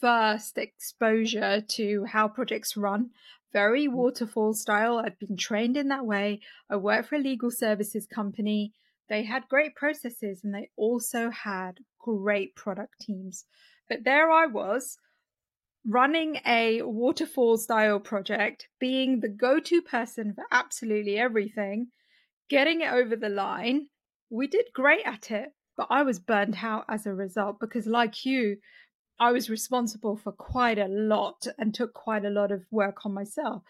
first 0.00 0.58
exposure 0.58 1.60
to 1.60 2.04
how 2.04 2.28
projects 2.28 2.76
run. 2.76 3.10
Very 3.52 3.88
mm. 3.88 3.92
waterfall 3.92 4.54
style. 4.54 4.98
I'd 4.98 5.18
been 5.18 5.36
trained 5.36 5.76
in 5.76 5.88
that 5.88 6.06
way. 6.06 6.40
I 6.70 6.76
worked 6.76 7.08
for 7.08 7.16
a 7.16 7.18
legal 7.18 7.50
services 7.50 8.06
company. 8.06 8.74
They 9.12 9.24
had 9.24 9.46
great 9.50 9.74
processes 9.74 10.40
and 10.42 10.54
they 10.54 10.70
also 10.74 11.28
had 11.28 11.80
great 12.00 12.56
product 12.56 12.94
teams. 13.02 13.44
But 13.86 14.04
there 14.04 14.30
I 14.30 14.46
was 14.46 14.96
running 15.86 16.38
a 16.46 16.80
waterfall 16.80 17.58
style 17.58 18.00
project, 18.00 18.68
being 18.80 19.20
the 19.20 19.28
go 19.28 19.60
to 19.60 19.82
person 19.82 20.32
for 20.32 20.44
absolutely 20.50 21.18
everything, 21.18 21.88
getting 22.48 22.80
it 22.80 22.90
over 22.90 23.14
the 23.14 23.28
line. 23.28 23.88
We 24.30 24.46
did 24.46 24.68
great 24.72 25.04
at 25.04 25.30
it, 25.30 25.50
but 25.76 25.88
I 25.90 26.04
was 26.04 26.18
burned 26.18 26.56
out 26.62 26.86
as 26.88 27.04
a 27.04 27.12
result 27.12 27.60
because, 27.60 27.86
like 27.86 28.24
you, 28.24 28.56
I 29.20 29.30
was 29.30 29.50
responsible 29.50 30.16
for 30.16 30.32
quite 30.32 30.78
a 30.78 30.88
lot 30.88 31.46
and 31.58 31.74
took 31.74 31.92
quite 31.92 32.24
a 32.24 32.30
lot 32.30 32.50
of 32.50 32.64
work 32.70 33.04
on 33.04 33.12
myself. 33.12 33.62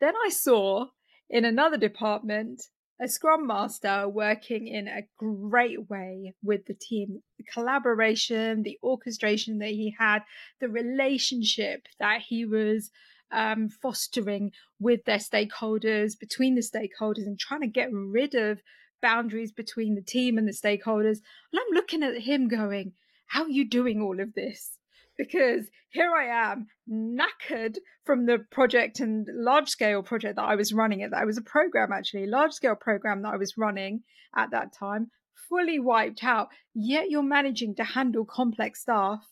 Then 0.00 0.14
I 0.16 0.30
saw 0.30 0.86
in 1.30 1.44
another 1.44 1.76
department 1.76 2.64
a 3.00 3.08
scrum 3.08 3.46
master 3.46 4.08
working 4.08 4.66
in 4.66 4.88
a 4.88 5.06
great 5.16 5.88
way 5.88 6.34
with 6.42 6.66
the 6.66 6.74
team. 6.74 7.22
The 7.38 7.44
collaboration 7.44 8.62
the 8.62 8.78
orchestration 8.82 9.58
that 9.58 9.68
he 9.68 9.94
had 9.98 10.20
the 10.60 10.68
relationship 10.68 11.86
that 11.98 12.22
he 12.22 12.44
was 12.44 12.90
um, 13.30 13.68
fostering 13.68 14.52
with 14.80 15.04
their 15.04 15.18
stakeholders 15.18 16.18
between 16.18 16.54
the 16.54 16.62
stakeholders 16.62 17.26
and 17.26 17.38
trying 17.38 17.60
to 17.60 17.66
get 17.66 17.92
rid 17.92 18.34
of 18.34 18.60
boundaries 19.00 19.52
between 19.52 19.94
the 19.94 20.02
team 20.02 20.38
and 20.38 20.48
the 20.48 20.52
stakeholders. 20.52 21.18
And 21.52 21.60
i'm 21.60 21.74
looking 21.74 22.02
at 22.02 22.22
him 22.22 22.48
going 22.48 22.92
how 23.26 23.44
are 23.44 23.50
you 23.50 23.68
doing 23.68 24.00
all 24.00 24.18
of 24.20 24.34
this 24.34 24.77
because 25.18 25.66
here 25.90 26.12
I 26.14 26.52
am 26.52 26.68
knackered 26.90 27.76
from 28.04 28.24
the 28.26 28.38
project 28.50 29.00
and 29.00 29.26
large 29.30 29.68
scale 29.68 30.02
project 30.02 30.36
that 30.36 30.48
I 30.48 30.54
was 30.54 30.72
running 30.72 31.02
at 31.02 31.10
that. 31.10 31.26
Was 31.26 31.36
a 31.36 31.42
program 31.42 31.92
actually, 31.92 32.26
large 32.26 32.52
scale 32.52 32.76
program 32.76 33.22
that 33.22 33.34
I 33.34 33.36
was 33.36 33.58
running 33.58 34.02
at 34.36 34.52
that 34.52 34.72
time, 34.72 35.10
fully 35.48 35.78
wiped 35.78 36.22
out. 36.22 36.48
Yet 36.74 37.10
you're 37.10 37.22
managing 37.22 37.74
to 37.76 37.84
handle 37.84 38.24
complex 38.24 38.80
stuff 38.80 39.26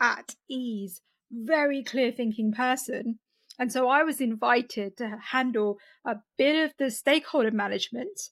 at 0.00 0.34
ease. 0.48 1.00
Very 1.30 1.84
clear 1.84 2.10
thinking 2.10 2.52
person. 2.52 3.20
And 3.58 3.70
so 3.70 3.88
I 3.88 4.02
was 4.02 4.20
invited 4.20 4.96
to 4.96 5.18
handle 5.30 5.78
a 6.04 6.16
bit 6.38 6.64
of 6.64 6.72
the 6.78 6.90
stakeholder 6.90 7.50
management 7.50 8.30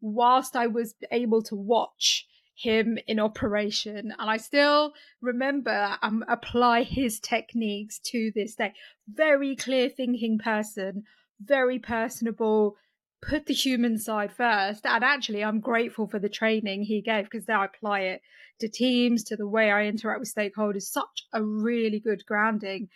whilst 0.00 0.56
I 0.56 0.68
was 0.68 0.94
able 1.10 1.42
to 1.44 1.56
watch 1.56 2.26
him 2.54 2.98
in 3.06 3.18
operation. 3.18 4.12
And 4.18 4.30
I 4.30 4.36
still 4.36 4.92
remember 5.20 5.96
and 6.02 6.22
um, 6.22 6.24
apply 6.28 6.82
his 6.84 7.20
techniques 7.20 7.98
to 8.06 8.30
this 8.34 8.54
day. 8.54 8.74
Very 9.08 9.56
clear 9.56 9.88
thinking 9.88 10.38
person, 10.38 11.04
very 11.40 11.78
personable, 11.78 12.76
put 13.22 13.46
the 13.46 13.54
human 13.54 13.98
side 13.98 14.32
first. 14.32 14.84
And 14.84 15.04
actually, 15.04 15.44
I'm 15.44 15.60
grateful 15.60 16.06
for 16.06 16.18
the 16.18 16.28
training 16.28 16.82
he 16.82 17.00
gave 17.00 17.24
because 17.24 17.48
now 17.48 17.62
I 17.62 17.66
apply 17.66 18.00
it 18.00 18.22
to 18.60 18.68
teams, 18.68 19.24
to 19.24 19.36
the 19.36 19.48
way 19.48 19.70
I 19.70 19.86
interact 19.86 20.20
with 20.20 20.34
stakeholders. 20.34 20.82
Such 20.82 21.26
a 21.32 21.42
really 21.42 22.00
good 22.00 22.24
grounding. 22.26 22.88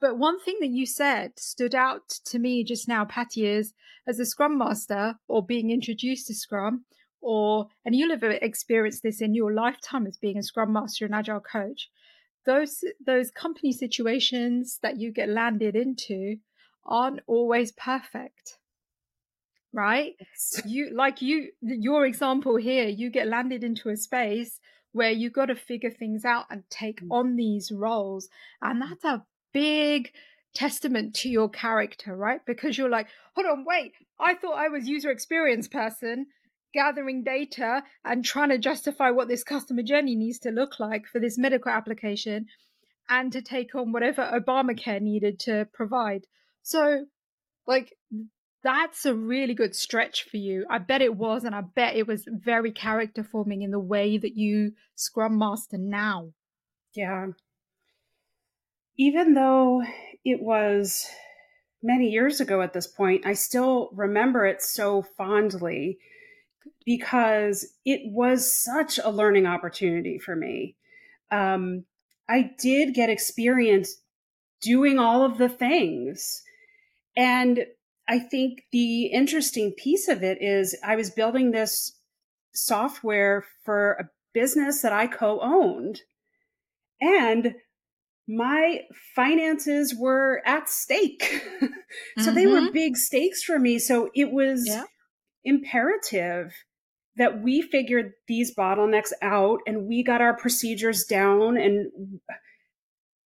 But 0.00 0.18
one 0.18 0.38
thing 0.40 0.58
that 0.60 0.68
you 0.68 0.86
said 0.86 1.38
stood 1.38 1.74
out 1.74 2.08
to 2.26 2.38
me 2.38 2.62
just 2.62 2.88
now, 2.88 3.04
Patty, 3.04 3.46
is 3.46 3.72
as 4.06 4.18
a 4.20 4.26
Scrum 4.26 4.58
Master 4.58 5.14
or 5.28 5.44
being 5.44 5.70
introduced 5.70 6.26
to 6.26 6.34
Scrum, 6.34 6.84
or 7.24 7.68
and 7.84 7.94
you'll 7.94 8.10
have 8.10 8.22
experienced 8.22 9.02
this 9.02 9.22
in 9.22 9.34
your 9.34 9.52
lifetime 9.52 10.06
as 10.06 10.18
being 10.18 10.36
a 10.36 10.42
scrum 10.42 10.72
master 10.72 11.06
and 11.06 11.14
agile 11.14 11.40
coach 11.40 11.88
those 12.44 12.84
those 13.04 13.30
company 13.30 13.72
situations 13.72 14.78
that 14.82 14.98
you 15.00 15.10
get 15.10 15.28
landed 15.28 15.74
into 15.74 16.36
aren't 16.84 17.20
always 17.26 17.72
perfect 17.72 18.58
right 19.72 20.14
yes. 20.20 20.62
you 20.66 20.90
like 20.94 21.22
you 21.22 21.48
your 21.62 22.04
example 22.04 22.56
here 22.56 22.86
you 22.86 23.10
get 23.10 23.26
landed 23.26 23.64
into 23.64 23.88
a 23.88 23.96
space 23.96 24.60
where 24.92 25.10
you 25.10 25.30
got 25.30 25.46
to 25.46 25.56
figure 25.56 25.90
things 25.90 26.24
out 26.24 26.44
and 26.50 26.62
take 26.68 27.00
mm. 27.00 27.08
on 27.10 27.36
these 27.36 27.72
roles 27.72 28.28
and 28.60 28.82
that's 28.82 29.04
a 29.04 29.24
big 29.54 30.12
testament 30.54 31.14
to 31.14 31.28
your 31.30 31.48
character 31.48 32.14
right 32.14 32.40
because 32.46 32.76
you're 32.76 32.90
like 32.90 33.08
hold 33.34 33.46
on 33.46 33.64
wait 33.66 33.92
i 34.20 34.34
thought 34.34 34.56
i 34.56 34.68
was 34.68 34.86
user 34.86 35.10
experience 35.10 35.66
person 35.66 36.26
gathering 36.74 37.22
data 37.22 37.82
and 38.04 38.24
trying 38.24 38.50
to 38.50 38.58
justify 38.58 39.10
what 39.10 39.28
this 39.28 39.44
customer 39.44 39.82
journey 39.82 40.16
needs 40.16 40.40
to 40.40 40.50
look 40.50 40.78
like 40.78 41.06
for 41.06 41.20
this 41.20 41.38
medical 41.38 41.70
application 41.70 42.46
and 43.08 43.32
to 43.32 43.40
take 43.40 43.74
on 43.74 43.92
whatever 43.92 44.22
Obamacare 44.22 45.00
needed 45.00 45.38
to 45.38 45.68
provide. 45.72 46.26
So, 46.62 47.06
like, 47.66 47.94
that's 48.62 49.04
a 49.04 49.14
really 49.14 49.54
good 49.54 49.74
stretch 49.74 50.24
for 50.28 50.38
you. 50.38 50.66
I 50.68 50.78
bet 50.78 51.02
it 51.02 51.14
was, 51.14 51.44
and 51.44 51.54
I 51.54 51.60
bet 51.60 51.96
it 51.96 52.06
was 52.06 52.24
very 52.26 52.72
character 52.72 53.22
forming 53.22 53.62
in 53.62 53.70
the 53.70 53.78
way 53.78 54.18
that 54.18 54.36
you 54.36 54.72
Scrum 54.96 55.38
Master 55.38 55.78
now. 55.78 56.32
Yeah. 56.94 57.28
Even 58.96 59.34
though 59.34 59.82
it 60.24 60.40
was 60.40 61.06
many 61.82 62.08
years 62.08 62.40
ago 62.40 62.62
at 62.62 62.72
this 62.72 62.86
point, 62.86 63.26
I 63.26 63.34
still 63.34 63.90
remember 63.92 64.46
it 64.46 64.62
so 64.62 65.02
fondly 65.02 65.98
because 66.84 67.66
it 67.84 68.00
was 68.04 68.52
such 68.52 68.98
a 69.02 69.10
learning 69.10 69.46
opportunity 69.46 70.18
for 70.18 70.36
me. 70.36 70.76
Um, 71.30 71.84
I 72.28 72.50
did 72.58 72.94
get 72.94 73.10
experience 73.10 74.00
doing 74.60 74.98
all 74.98 75.24
of 75.24 75.38
the 75.38 75.48
things. 75.48 76.42
And 77.16 77.66
I 78.08 78.18
think 78.18 78.64
the 78.72 79.06
interesting 79.06 79.72
piece 79.72 80.08
of 80.08 80.22
it 80.22 80.38
is 80.40 80.76
I 80.84 80.96
was 80.96 81.10
building 81.10 81.50
this 81.50 81.98
software 82.54 83.44
for 83.64 83.92
a 83.92 84.04
business 84.32 84.82
that 84.82 84.92
I 84.92 85.06
co 85.06 85.40
owned. 85.40 86.00
And 87.00 87.54
my 88.26 88.80
finances 89.14 89.94
were 89.94 90.42
at 90.46 90.68
stake. 90.68 91.22
so 91.60 91.66
mm-hmm. 92.26 92.34
they 92.34 92.46
were 92.46 92.60
mm-hmm. 92.60 92.72
big 92.72 92.96
stakes 92.96 93.42
for 93.42 93.58
me. 93.58 93.78
So 93.78 94.10
it 94.14 94.32
was 94.32 94.66
yeah. 94.66 94.84
imperative 95.44 96.52
that 97.16 97.42
we 97.42 97.62
figured 97.62 98.12
these 98.26 98.54
bottlenecks 98.54 99.12
out 99.22 99.60
and 99.66 99.86
we 99.86 100.02
got 100.02 100.20
our 100.20 100.36
procedures 100.36 101.04
down 101.04 101.56
and 101.56 101.90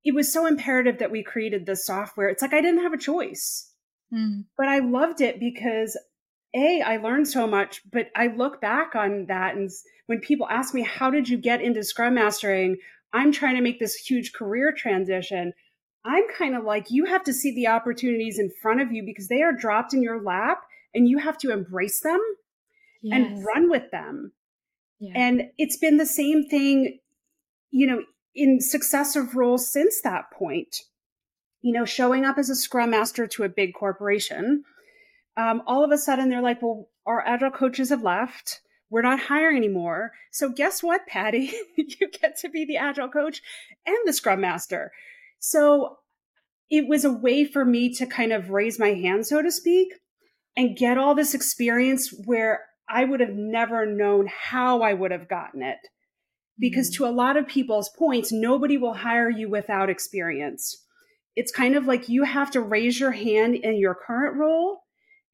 it 0.05 0.15
was 0.15 0.33
so 0.33 0.47
imperative 0.47 0.99
that 0.99 1.11
we 1.11 1.23
created 1.23 1.67
the 1.67 1.77
software. 1.77 2.29
It's 2.29 2.43
like 2.43 2.55
i 2.55 2.61
didn't 2.61 2.83
have 2.83 2.93
a 2.93 2.99
choice. 2.99 3.73
Mm. 4.13 4.45
but 4.57 4.69
i 4.69 4.79
loved 4.79 5.21
it 5.21 5.39
because 5.39 5.95
a 6.55 6.81
i 6.81 6.97
learned 6.97 7.29
so 7.29 7.47
much 7.47 7.83
but 7.93 8.07
i 8.17 8.29
look 8.29 8.59
back 8.59 8.95
on 8.95 9.27
that 9.27 9.55
and 9.55 9.71
when 10.09 10.21
people 10.21 10.49
ask 10.49 10.75
me 10.75 10.83
how 10.83 11.11
did 11.11 11.29
you 11.29 11.37
get 11.37 11.61
into 11.61 11.85
scrum 11.85 12.15
mastering? 12.15 12.79
I'm 13.13 13.31
trying 13.31 13.57
to 13.57 13.63
make 13.63 13.79
this 13.79 13.95
huge 13.95 14.33
career 14.33 14.73
transition. 14.73 15.53
I'm 16.05 16.25
kind 16.37 16.57
of 16.57 16.65
like 16.65 16.91
you 16.91 17.05
have 17.05 17.23
to 17.25 17.33
see 17.33 17.55
the 17.55 17.69
opportunities 17.69 18.39
in 18.39 18.51
front 18.51 18.81
of 18.81 18.91
you 18.91 19.03
because 19.05 19.29
they 19.29 19.43
are 19.43 19.53
dropped 19.53 19.93
in 19.93 20.03
your 20.03 20.23
lap 20.23 20.63
and 20.95 21.09
you 21.09 21.19
have 21.19 21.37
to 21.39 21.53
embrace 21.53 22.01
them 22.01 22.21
yes. 23.03 23.17
and 23.17 23.45
run 23.45 23.71
with 23.71 23.91
them. 23.91 24.33
Yeah. 25.01 25.13
And 25.15 25.43
it's 25.59 25.77
been 25.77 25.97
the 25.97 26.07
same 26.07 26.49
thing, 26.49 26.99
you 27.71 27.87
know, 27.87 28.03
in 28.35 28.61
successive 28.61 29.35
roles 29.35 29.71
since 29.71 30.01
that 30.03 30.31
point. 30.33 30.77
You 31.61 31.73
know, 31.73 31.85
showing 31.85 32.25
up 32.25 32.39
as 32.39 32.51
a 32.51 32.55
scrum 32.55 32.91
master 32.91 33.27
to 33.27 33.43
a 33.43 33.49
big 33.49 33.75
corporation, 33.75 34.63
um, 35.37 35.63
all 35.67 35.85
of 35.85 35.91
a 35.91 35.99
sudden 35.99 36.29
they're 36.29 36.43
like, 36.43 36.63
well, 36.63 36.89
our 37.07 37.25
agile 37.27 37.51
coaches 37.51 37.91
have 37.91 38.03
left. 38.03 38.61
We're 38.91 39.03
not 39.03 39.21
hiring 39.21 39.57
anymore. 39.57 40.13
So 40.31 40.51
guess 40.51 40.83
what, 40.83 41.07
Patty? 41.07 41.53
you 41.77 42.09
get 42.11 42.39
to 42.39 42.49
be 42.49 42.65
the 42.65 42.77
agile 42.77 43.09
coach 43.09 43.43
and 43.87 43.97
the 44.05 44.13
scrum 44.13 44.41
master. 44.41 44.93
So 45.41 45.99
it 46.71 46.89
was 46.89 47.05
a 47.05 47.13
way 47.13 47.45
for 47.45 47.65
me 47.65 47.93
to 47.95 48.07
kind 48.07 48.33
of 48.33 48.51
raise 48.51 48.79
my 48.79 48.91
hand, 48.91 49.27
so 49.27 49.43
to 49.43 49.51
speak, 49.51 49.95
and 50.57 50.77
get 50.77 50.99
all 50.99 51.15
this 51.15 51.35
experience 51.35 52.13
where 52.25 52.68
I 52.89 53.05
would 53.05 53.21
have 53.21 53.35
never 53.35 53.87
known 53.87 54.29
how 54.29 54.83
I 54.83 54.95
would 54.95 55.11
have 55.11 55.29
gotten 55.29 55.63
it. 55.63 55.79
Because 56.59 56.91
mm-hmm. 56.91 57.05
to 57.05 57.11
a 57.11 57.15
lot 57.15 57.37
of 57.37 57.47
people's 57.47 57.89
points, 57.91 58.33
nobody 58.33 58.77
will 58.77 58.95
hire 58.95 59.31
you 59.31 59.49
without 59.49 59.91
experience. 59.91 60.85
it's 61.37 61.53
kind 61.53 61.77
of 61.77 61.87
like 61.87 62.09
you 62.09 62.25
have 62.25 62.51
to 62.51 62.61
raise 62.61 62.99
your 62.99 63.13
hand 63.13 63.55
in 63.55 63.77
your 63.77 63.95
current 63.95 64.37
role 64.37 64.81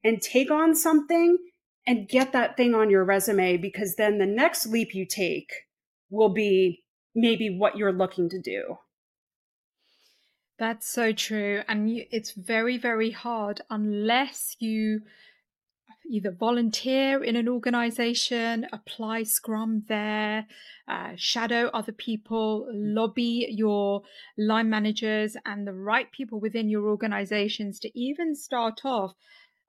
and 0.03 0.21
take 0.21 0.51
on 0.51 0.75
something 0.75 1.37
and 1.87 2.07
get 2.07 2.31
that 2.31 2.55
thing 2.55 2.75
on 2.75 2.91
your 2.91 3.03
resume 3.03 3.57
because 3.57 3.95
then 3.95 4.19
the 4.19 4.25
next 4.25 4.67
leap 4.67 4.93
you 4.93 5.05
take 5.05 5.51
will 6.11 6.29
be 6.29 6.83
maybe 7.15 7.49
what 7.49 7.75
you're 7.75 7.91
looking 7.91 8.29
to 8.29 8.39
do. 8.39 8.77
That's 10.57 10.87
so 10.87 11.11
true. 11.11 11.63
And 11.67 11.89
you, 11.89 12.05
it's 12.11 12.31
very, 12.31 12.77
very 12.77 13.11
hard 13.11 13.61
unless 13.69 14.55
you 14.59 15.01
either 16.09 16.31
volunteer 16.31 17.23
in 17.23 17.35
an 17.35 17.47
organization, 17.47 18.67
apply 18.71 19.23
Scrum 19.23 19.83
there, 19.87 20.45
uh, 20.87 21.11
shadow 21.15 21.69
other 21.73 21.91
people, 21.91 22.67
lobby 22.71 23.47
your 23.49 24.03
line 24.37 24.69
managers 24.69 25.35
and 25.45 25.67
the 25.67 25.73
right 25.73 26.11
people 26.11 26.39
within 26.39 26.69
your 26.69 26.87
organizations 26.87 27.79
to 27.79 27.99
even 27.99 28.35
start 28.35 28.81
off 28.83 29.13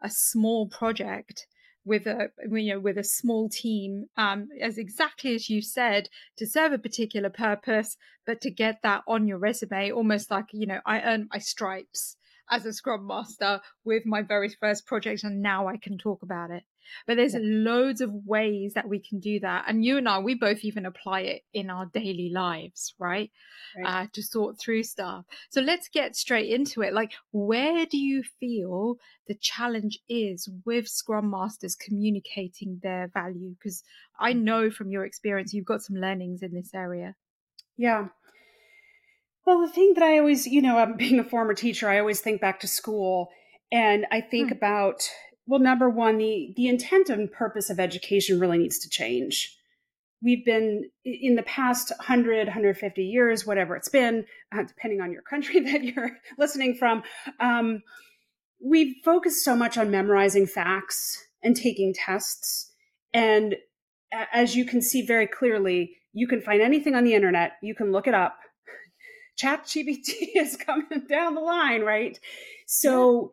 a 0.02 0.10
small 0.10 0.68
project 0.68 1.46
with 1.86 2.06
a 2.06 2.30
you 2.50 2.74
know 2.74 2.80
with 2.80 2.98
a 2.98 3.04
small 3.04 3.48
team 3.48 4.06
um, 4.16 4.48
as 4.60 4.76
exactly 4.76 5.34
as 5.34 5.48
you 5.48 5.62
said 5.62 6.08
to 6.36 6.46
serve 6.46 6.72
a 6.72 6.78
particular 6.78 7.30
purpose 7.30 7.96
but 8.26 8.40
to 8.40 8.50
get 8.50 8.82
that 8.82 9.02
on 9.06 9.26
your 9.26 9.38
resume 9.38 9.92
almost 9.92 10.30
like 10.30 10.46
you 10.52 10.66
know 10.66 10.80
i 10.84 11.00
earned 11.00 11.28
my 11.32 11.38
stripes 11.38 12.16
as 12.50 12.64
a 12.64 12.72
scrum 12.72 13.06
master 13.06 13.60
with 13.84 14.04
my 14.06 14.22
very 14.22 14.48
first 14.48 14.86
project 14.86 15.24
and 15.24 15.42
now 15.42 15.68
I 15.68 15.76
can 15.76 15.98
talk 15.98 16.22
about 16.22 16.50
it. 16.50 16.62
But 17.06 17.16
there's 17.16 17.34
yeah. 17.34 17.40
loads 17.42 18.00
of 18.00 18.10
ways 18.12 18.74
that 18.74 18.88
we 18.88 19.00
can 19.00 19.18
do 19.18 19.40
that. 19.40 19.64
And 19.66 19.84
you 19.84 19.98
and 19.98 20.08
I, 20.08 20.20
we 20.20 20.34
both 20.34 20.64
even 20.64 20.86
apply 20.86 21.22
it 21.22 21.42
in 21.52 21.70
our 21.70 21.86
daily 21.86 22.30
lives, 22.32 22.94
right? 22.98 23.30
right. 23.76 24.04
Uh, 24.04 24.06
to 24.12 24.22
sort 24.22 24.58
through 24.60 24.84
stuff. 24.84 25.24
So 25.50 25.60
let's 25.60 25.88
get 25.88 26.16
straight 26.16 26.50
into 26.50 26.82
it. 26.82 26.92
Like, 26.92 27.12
where 27.32 27.86
do 27.86 27.98
you 27.98 28.22
feel 28.38 28.96
the 29.26 29.34
challenge 29.34 29.98
is 30.08 30.48
with 30.64 30.88
Scrum 30.88 31.30
Masters 31.30 31.76
communicating 31.76 32.78
their 32.82 33.10
value? 33.12 33.54
Because 33.58 33.82
I 34.18 34.32
mm. 34.32 34.42
know 34.42 34.70
from 34.70 34.90
your 34.90 35.04
experience, 35.04 35.52
you've 35.52 35.64
got 35.64 35.82
some 35.82 35.96
learnings 35.96 36.42
in 36.42 36.54
this 36.54 36.70
area. 36.74 37.14
Yeah. 37.76 38.08
Well, 39.46 39.60
the 39.60 39.72
thing 39.72 39.94
that 39.94 40.02
I 40.02 40.18
always, 40.18 40.46
you 40.46 40.60
know, 40.60 40.76
I'm 40.76 40.96
being 40.98 41.18
a 41.18 41.24
former 41.24 41.54
teacher, 41.54 41.88
I 41.88 42.00
always 42.00 42.20
think 42.20 42.40
back 42.40 42.60
to 42.60 42.68
school 42.68 43.30
and 43.72 44.06
I 44.10 44.20
think 44.20 44.50
hmm. 44.50 44.56
about 44.56 45.02
well, 45.48 45.60
number 45.60 45.88
one, 45.88 46.18
the 46.18 46.52
the 46.56 46.66
intent 46.66 47.08
and 47.08 47.30
purpose 47.30 47.70
of 47.70 47.78
education 47.78 48.40
really 48.40 48.58
needs 48.58 48.80
to 48.80 48.88
change. 48.88 49.56
We've 50.22 50.44
been 50.44 50.90
in 51.04 51.36
the 51.36 51.44
past 51.44 51.92
100, 51.98 52.48
150 52.48 53.04
years, 53.04 53.46
whatever 53.46 53.76
it's 53.76 53.88
been, 53.88 54.24
uh, 54.52 54.64
depending 54.64 55.00
on 55.00 55.12
your 55.12 55.22
country 55.22 55.60
that 55.70 55.84
you're 55.84 56.18
listening 56.36 56.74
from, 56.74 57.04
um, 57.38 57.82
we've 58.60 58.96
focused 59.04 59.44
so 59.44 59.54
much 59.54 59.78
on 59.78 59.90
memorizing 59.90 60.46
facts 60.46 61.24
and 61.44 61.56
taking 61.56 61.94
tests. 61.94 62.72
And 63.14 63.54
as 64.32 64.56
you 64.56 64.64
can 64.64 64.82
see 64.82 65.06
very 65.06 65.28
clearly, 65.28 65.96
you 66.12 66.26
can 66.26 66.40
find 66.40 66.60
anything 66.60 66.94
on 66.96 67.04
the 67.04 67.14
internet, 67.14 67.52
you 67.62 67.74
can 67.74 67.92
look 67.92 68.08
it 68.08 68.14
up, 68.14 68.38
chat 69.36 69.64
gpt 69.64 70.12
is 70.34 70.56
coming 70.56 71.06
down 71.08 71.34
the 71.34 71.40
line 71.40 71.82
right 71.82 72.18
so 72.66 73.32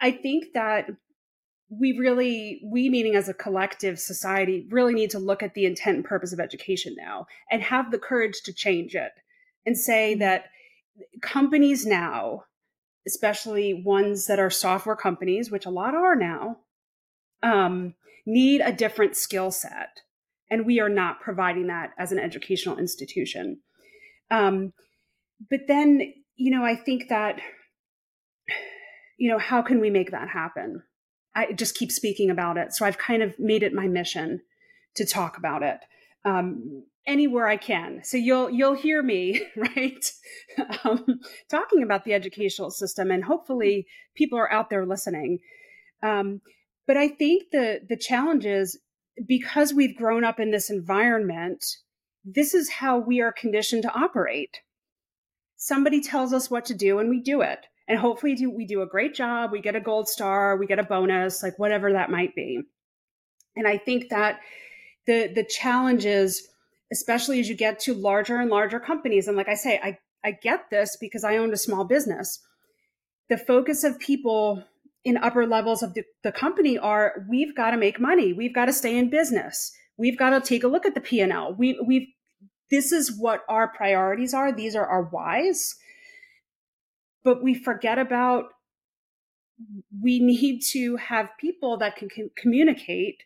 yeah. 0.00 0.08
i 0.08 0.10
think 0.10 0.52
that 0.54 0.90
we 1.68 1.96
really 1.98 2.60
we 2.64 2.88
meaning 2.88 3.16
as 3.16 3.28
a 3.28 3.34
collective 3.34 3.98
society 3.98 4.66
really 4.70 4.94
need 4.94 5.10
to 5.10 5.18
look 5.18 5.42
at 5.42 5.54
the 5.54 5.64
intent 5.64 5.96
and 5.96 6.04
purpose 6.04 6.32
of 6.32 6.40
education 6.40 6.94
now 6.96 7.26
and 7.50 7.62
have 7.62 7.90
the 7.90 7.98
courage 7.98 8.42
to 8.44 8.52
change 8.52 8.94
it 8.94 9.12
and 9.66 9.76
say 9.78 10.12
mm-hmm. 10.12 10.20
that 10.20 10.46
companies 11.22 11.86
now 11.86 12.44
especially 13.06 13.82
ones 13.84 14.26
that 14.26 14.38
are 14.38 14.50
software 14.50 14.96
companies 14.96 15.50
which 15.50 15.66
a 15.66 15.70
lot 15.70 15.94
are 15.94 16.16
now 16.16 16.58
um, 17.42 17.94
need 18.24 18.60
a 18.60 18.72
different 18.72 19.16
skill 19.16 19.50
set 19.50 20.00
and 20.50 20.66
we 20.66 20.80
are 20.80 20.88
not 20.88 21.20
providing 21.20 21.66
that 21.66 21.90
as 21.98 22.12
an 22.12 22.18
educational 22.18 22.78
institution 22.78 23.60
um, 24.30 24.72
but 25.50 25.60
then, 25.68 26.12
you 26.36 26.50
know, 26.50 26.64
I 26.64 26.76
think 26.76 27.08
that, 27.08 27.40
you 29.18 29.30
know, 29.30 29.38
how 29.38 29.62
can 29.62 29.80
we 29.80 29.90
make 29.90 30.10
that 30.10 30.28
happen? 30.28 30.82
I 31.34 31.52
just 31.52 31.76
keep 31.76 31.90
speaking 31.90 32.30
about 32.30 32.56
it. 32.56 32.72
So 32.72 32.84
I've 32.86 32.98
kind 32.98 33.22
of 33.22 33.38
made 33.38 33.62
it 33.62 33.72
my 33.72 33.88
mission 33.88 34.40
to 34.96 35.06
talk 35.06 35.36
about 35.36 35.62
it. 35.62 35.78
Um, 36.24 36.84
anywhere 37.06 37.46
I 37.46 37.56
can. 37.56 38.00
So 38.02 38.16
you'll 38.16 38.50
you'll 38.50 38.74
hear 38.74 39.02
me 39.02 39.42
right 39.56 40.10
um, 40.84 41.20
talking 41.50 41.82
about 41.82 42.04
the 42.04 42.14
educational 42.14 42.70
system, 42.70 43.10
and 43.10 43.24
hopefully 43.24 43.86
people 44.14 44.38
are 44.38 44.50
out 44.50 44.70
there 44.70 44.86
listening. 44.86 45.40
Um, 46.02 46.40
but 46.86 46.96
I 46.96 47.08
think 47.08 47.44
the 47.52 47.80
the 47.88 47.96
challenge 47.96 48.46
is 48.46 48.78
because 49.26 49.72
we've 49.72 49.96
grown 49.96 50.24
up 50.24 50.40
in 50.40 50.50
this 50.50 50.70
environment. 50.70 51.64
This 52.24 52.54
is 52.54 52.70
how 52.70 52.98
we 52.98 53.20
are 53.20 53.32
conditioned 53.32 53.82
to 53.82 53.92
operate 53.92 54.60
somebody 55.64 55.98
tells 55.98 56.34
us 56.34 56.50
what 56.50 56.66
to 56.66 56.74
do 56.74 56.98
and 56.98 57.08
we 57.08 57.20
do 57.20 57.40
it. 57.40 57.66
And 57.88 57.98
hopefully 57.98 58.34
do, 58.34 58.50
we 58.50 58.66
do 58.66 58.82
a 58.82 58.86
great 58.86 59.14
job. 59.14 59.50
We 59.50 59.62
get 59.62 59.74
a 59.74 59.80
gold 59.80 60.08
star, 60.08 60.58
we 60.58 60.66
get 60.66 60.78
a 60.78 60.84
bonus, 60.84 61.42
like 61.42 61.58
whatever 61.58 61.92
that 61.92 62.10
might 62.10 62.34
be. 62.34 62.60
And 63.56 63.66
I 63.66 63.78
think 63.78 64.10
that 64.10 64.40
the 65.06 65.30
the 65.34 65.44
challenge 65.44 66.04
is, 66.04 66.48
especially 66.92 67.40
as 67.40 67.48
you 67.48 67.56
get 67.56 67.78
to 67.80 67.94
larger 67.94 68.36
and 68.36 68.50
larger 68.50 68.80
companies, 68.80 69.26
and 69.26 69.36
like 69.36 69.48
I 69.48 69.54
say, 69.54 69.80
I, 69.82 69.98
I 70.24 70.32
get 70.32 70.70
this 70.70 70.96
because 71.00 71.24
I 71.24 71.36
owned 71.36 71.52
a 71.52 71.58
small 71.58 71.84
business. 71.84 72.40
The 73.30 73.38
focus 73.38 73.84
of 73.84 73.98
people 73.98 74.64
in 75.04 75.16
upper 75.18 75.46
levels 75.46 75.82
of 75.82 75.94
the, 75.94 76.04
the 76.22 76.32
company 76.32 76.78
are 76.78 77.24
we've 77.28 77.54
got 77.54 77.70
to 77.70 77.76
make 77.76 78.00
money, 78.00 78.32
we've 78.32 78.54
got 78.54 78.66
to 78.66 78.72
stay 78.72 78.98
in 78.98 79.08
business, 79.08 79.72
we've 79.96 80.18
got 80.18 80.30
to 80.30 80.40
take 80.40 80.64
a 80.64 80.68
look 80.68 80.84
at 80.84 80.94
the 80.94 81.00
P 81.00 81.20
and 81.20 81.32
L, 81.32 81.54
we 81.54 81.78
we've 81.86 82.08
this 82.70 82.92
is 82.92 83.16
what 83.16 83.44
our 83.48 83.68
priorities 83.68 84.34
are. 84.34 84.52
These 84.52 84.74
are 84.74 84.86
our 84.86 85.04
whys. 85.04 85.76
But 87.22 87.42
we 87.42 87.54
forget 87.54 87.98
about 87.98 88.46
we 90.02 90.18
need 90.18 90.60
to 90.72 90.96
have 90.96 91.30
people 91.38 91.76
that 91.78 91.96
can 91.96 92.08
communicate 92.36 93.22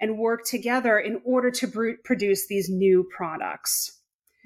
and 0.00 0.18
work 0.18 0.44
together 0.44 0.98
in 0.98 1.20
order 1.24 1.50
to 1.50 1.66
br- 1.66 1.90
produce 2.04 2.46
these 2.46 2.68
new 2.68 3.08
products. 3.16 3.98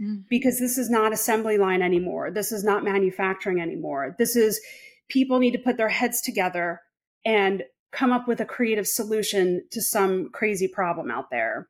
Mm. 0.03 0.25
Because 0.29 0.59
this 0.59 0.79
is 0.79 0.91
not 0.91 1.13
assembly 1.13 1.59
line 1.59 1.83
anymore. 1.83 2.31
This 2.31 2.51
is 2.51 2.65
not 2.65 2.85
manufacturing 2.85 3.61
anymore. 3.61 4.17
This 4.19 4.37
is 4.37 4.61
people 5.09 5.39
need 5.39 5.53
to 5.53 5.59
put 5.59 5.77
their 5.77 5.89
heads 5.89 6.21
together 6.21 6.81
and 7.25 7.63
come 7.93 8.13
up 8.13 8.27
with 8.27 8.41
a 8.41 8.45
creative 8.45 8.89
solution 8.89 9.63
to 9.71 9.81
some 9.81 10.31
crazy 10.31 10.67
problem 10.67 11.11
out 11.11 11.31
there. 11.31 11.69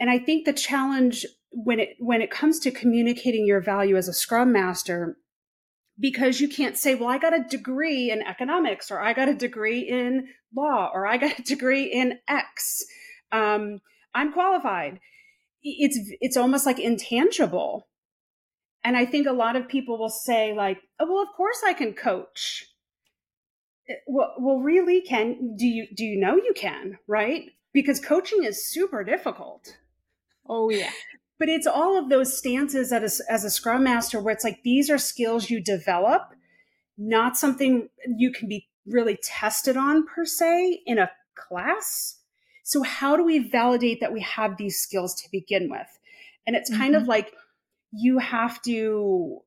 And 0.00 0.08
I 0.08 0.18
think 0.18 0.46
the 0.46 0.52
challenge 0.54 1.26
when 1.52 1.80
it 1.80 1.90
when 1.98 2.22
it 2.22 2.30
comes 2.30 2.58
to 2.60 2.70
communicating 2.70 3.46
your 3.46 3.60
value 3.60 3.96
as 3.96 4.08
a 4.08 4.12
scrum 4.12 4.52
master 4.52 5.16
because 6.00 6.40
you 6.40 6.48
can't 6.48 6.78
say 6.78 6.94
well 6.94 7.08
i 7.08 7.18
got 7.18 7.38
a 7.38 7.44
degree 7.48 8.10
in 8.10 8.22
economics 8.22 8.90
or 8.90 9.00
i 9.00 9.12
got 9.12 9.28
a 9.28 9.34
degree 9.34 9.80
in 9.80 10.26
law 10.54 10.90
or 10.92 11.06
i 11.06 11.16
got 11.16 11.38
a 11.38 11.42
degree 11.42 11.84
in 11.84 12.18
x 12.28 12.84
um, 13.32 13.80
i'm 14.14 14.32
qualified. 14.32 15.00
It's 15.62 15.98
it's 16.20 16.36
almost 16.36 16.66
like 16.66 16.78
intangible. 16.78 17.88
And 18.84 18.96
i 18.96 19.06
think 19.06 19.26
a 19.26 19.32
lot 19.32 19.56
of 19.56 19.68
people 19.68 19.98
will 19.98 20.10
say 20.10 20.54
like 20.54 20.78
oh 21.00 21.06
well 21.08 21.22
of 21.22 21.28
course 21.36 21.62
i 21.66 21.72
can 21.72 21.94
coach. 21.94 22.66
Eh, 23.88 23.94
well, 24.06 24.34
well 24.38 24.58
really 24.58 25.00
can 25.00 25.56
do 25.56 25.66
you 25.66 25.86
do 25.94 26.04
you 26.04 26.20
know 26.20 26.36
you 26.36 26.52
can 26.54 26.98
right? 27.08 27.44
Because 27.72 28.00
coaching 28.00 28.44
is 28.44 28.70
super 28.70 29.02
difficult. 29.02 29.78
Oh 30.46 30.68
yeah 30.68 30.90
but 31.42 31.48
it's 31.48 31.66
all 31.66 31.98
of 31.98 32.08
those 32.08 32.38
stances 32.38 32.92
as 32.92 33.20
a, 33.20 33.32
as 33.32 33.42
a 33.42 33.50
scrum 33.50 33.82
master 33.82 34.20
where 34.20 34.32
it's 34.32 34.44
like 34.44 34.62
these 34.62 34.88
are 34.88 34.96
skills 34.96 35.50
you 35.50 35.60
develop 35.60 36.22
not 36.96 37.36
something 37.36 37.88
you 38.16 38.30
can 38.30 38.48
be 38.48 38.68
really 38.86 39.18
tested 39.20 39.76
on 39.76 40.06
per 40.06 40.24
se 40.24 40.82
in 40.86 41.00
a 41.00 41.10
class. 41.34 42.20
So 42.62 42.84
how 42.84 43.16
do 43.16 43.24
we 43.24 43.40
validate 43.40 43.98
that 44.00 44.12
we 44.12 44.20
have 44.20 44.56
these 44.56 44.78
skills 44.78 45.16
to 45.16 45.28
begin 45.32 45.68
with? 45.68 45.88
And 46.46 46.54
it's 46.54 46.70
kind 46.70 46.94
mm-hmm. 46.94 47.02
of 47.02 47.08
like 47.08 47.34
you 47.90 48.18
have 48.18 48.62
to 48.62 49.40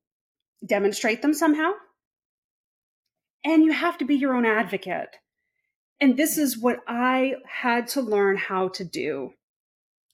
demonstrate 0.66 1.22
them 1.22 1.32
somehow. 1.32 1.70
And 3.42 3.64
you 3.64 3.72
have 3.72 3.96
to 3.96 4.04
be 4.04 4.16
your 4.16 4.34
own 4.34 4.44
advocate. 4.44 5.16
And 5.98 6.18
this 6.18 6.36
is 6.36 6.58
what 6.58 6.80
i 6.86 7.36
had 7.48 7.88
to 7.88 8.02
learn 8.02 8.36
how 8.36 8.68
to 8.68 8.84
do 8.84 9.32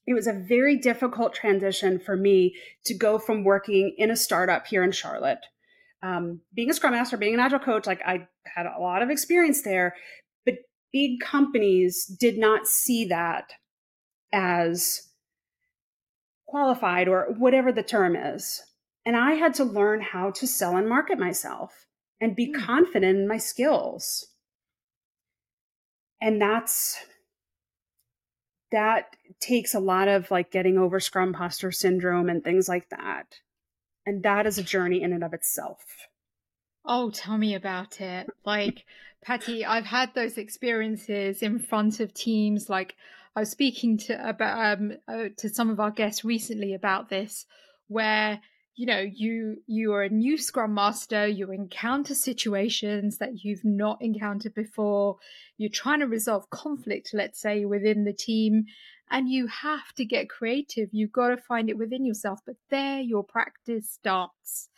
it 0.05 0.13
was 0.13 0.27
a 0.27 0.33
very 0.33 0.77
difficult 0.77 1.33
transition 1.33 1.99
for 1.99 2.15
me 2.15 2.55
to 2.85 2.93
go 2.93 3.17
from 3.17 3.43
working 3.43 3.95
in 3.97 4.11
a 4.11 4.15
startup 4.15 4.67
here 4.67 4.83
in 4.83 4.91
Charlotte, 4.91 5.45
um, 6.01 6.41
being 6.53 6.69
a 6.69 6.73
scrum 6.73 6.93
master, 6.93 7.17
being 7.17 7.33
an 7.33 7.39
agile 7.39 7.59
coach. 7.59 7.87
Like 7.87 8.01
I 8.05 8.27
had 8.45 8.65
a 8.65 8.81
lot 8.81 9.01
of 9.01 9.09
experience 9.09 9.61
there, 9.61 9.95
but 10.45 10.55
big 10.91 11.21
companies 11.21 12.05
did 12.05 12.37
not 12.37 12.67
see 12.67 13.05
that 13.05 13.53
as 14.33 15.09
qualified 16.45 17.07
or 17.07 17.33
whatever 17.37 17.71
the 17.71 17.83
term 17.83 18.15
is. 18.15 18.61
And 19.05 19.15
I 19.15 19.33
had 19.33 19.53
to 19.55 19.63
learn 19.63 20.01
how 20.01 20.31
to 20.31 20.47
sell 20.47 20.77
and 20.77 20.87
market 20.87 21.17
myself 21.17 21.85
and 22.21 22.35
be 22.35 22.53
mm. 22.53 22.65
confident 22.65 23.17
in 23.17 23.27
my 23.27 23.37
skills. 23.37 24.27
And 26.21 26.41
that's 26.41 26.97
that 28.73 29.15
takes 29.39 29.73
a 29.73 29.79
lot 29.79 30.07
of 30.09 30.29
like 30.31 30.51
getting 30.51 30.77
over 30.77 30.99
scrum 30.99 31.29
imposter 31.29 31.71
syndrome 31.71 32.27
and 32.27 32.43
things 32.43 32.67
like 32.67 32.89
that. 32.89 33.27
And 34.05 34.23
that 34.23 34.45
is 34.45 34.57
a 34.57 34.63
journey 34.63 35.01
in 35.01 35.13
and 35.13 35.23
of 35.23 35.33
itself. 35.33 35.85
Oh, 36.85 37.11
tell 37.11 37.37
me 37.37 37.55
about 37.55 38.01
it. 38.01 38.27
Like, 38.43 38.83
Patty, 39.23 39.63
I've 39.65 39.85
had 39.85 40.13
those 40.13 40.37
experiences 40.37 41.41
in 41.41 41.59
front 41.59 42.01
of 42.01 42.13
teams. 42.13 42.69
Like, 42.69 42.95
I 43.35 43.39
was 43.39 43.51
speaking 43.51 43.97
to 43.99 44.29
about 44.29 44.79
um, 44.79 44.91
uh, 45.07 45.29
to 45.37 45.49
some 45.49 45.69
of 45.69 45.79
our 45.79 45.91
guests 45.91 46.25
recently 46.25 46.73
about 46.73 47.09
this, 47.09 47.45
where 47.87 48.41
you 48.75 48.85
know 48.85 48.99
you 48.99 49.57
you 49.67 49.93
are 49.93 50.03
a 50.03 50.09
new 50.09 50.37
scrum 50.37 50.73
master 50.73 51.27
you 51.27 51.51
encounter 51.51 52.15
situations 52.15 53.19
that 53.19 53.43
you've 53.43 53.63
not 53.63 53.97
encountered 54.01 54.53
before 54.55 55.17
you're 55.57 55.69
trying 55.69 55.99
to 55.99 56.07
resolve 56.07 56.49
conflict 56.49 57.11
let's 57.13 57.39
say 57.39 57.65
within 57.65 58.03
the 58.03 58.13
team 58.13 58.65
and 59.13 59.29
you 59.29 59.47
have 59.47 59.93
to 59.95 60.05
get 60.05 60.27
creative. 60.27 60.89
You've 60.91 61.11
got 61.11 61.29
to 61.29 61.37
find 61.37 61.69
it 61.69 61.77
within 61.77 62.05
yourself 62.05 62.39
but 62.45 62.55
there 62.69 62.99
your 62.99 63.23
practice 63.23 63.89
starts. 63.89 64.69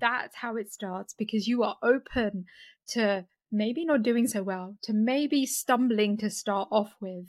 That's 0.00 0.34
how 0.36 0.56
it 0.56 0.72
starts 0.72 1.14
because 1.14 1.46
you 1.46 1.62
are 1.62 1.76
open 1.82 2.46
to 2.88 3.26
maybe 3.50 3.84
not 3.84 4.02
doing 4.02 4.26
so 4.26 4.42
well 4.42 4.76
to 4.82 4.94
maybe 4.94 5.44
stumbling 5.44 6.16
to 6.16 6.30
start 6.30 6.68
off 6.72 6.94
with 7.00 7.26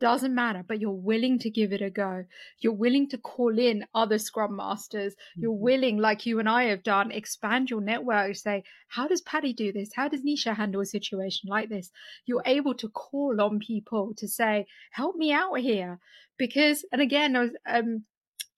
doesn't 0.00 0.34
matter, 0.34 0.64
but 0.66 0.80
you're 0.80 0.90
willing 0.90 1.38
to 1.40 1.50
give 1.50 1.72
it 1.72 1.82
a 1.82 1.90
go. 1.90 2.24
You're 2.60 2.72
willing 2.72 3.08
to 3.10 3.18
call 3.18 3.58
in 3.58 3.84
other 3.94 4.18
scrum 4.18 4.56
masters. 4.56 5.14
You're 5.36 5.52
mm-hmm. 5.52 5.62
willing, 5.62 5.98
like 5.98 6.26
you 6.26 6.38
and 6.38 6.48
I 6.48 6.64
have 6.64 6.82
done, 6.82 7.10
expand 7.10 7.70
your 7.70 7.80
network. 7.80 8.36
Say, 8.36 8.64
how 8.88 9.08
does 9.08 9.22
Patty 9.22 9.52
do 9.52 9.72
this? 9.72 9.90
How 9.94 10.08
does 10.08 10.22
Nisha 10.22 10.56
handle 10.56 10.80
a 10.80 10.86
situation 10.86 11.48
like 11.48 11.68
this? 11.68 11.90
You're 12.26 12.42
able 12.46 12.74
to 12.74 12.88
call 12.88 13.40
on 13.40 13.58
people 13.58 14.14
to 14.18 14.28
say, 14.28 14.66
help 14.90 15.16
me 15.16 15.32
out 15.32 15.58
here. 15.60 15.98
Because, 16.38 16.84
and 16.92 17.00
again, 17.00 17.36
I 17.36 17.40
was, 17.40 17.50
um, 17.66 18.04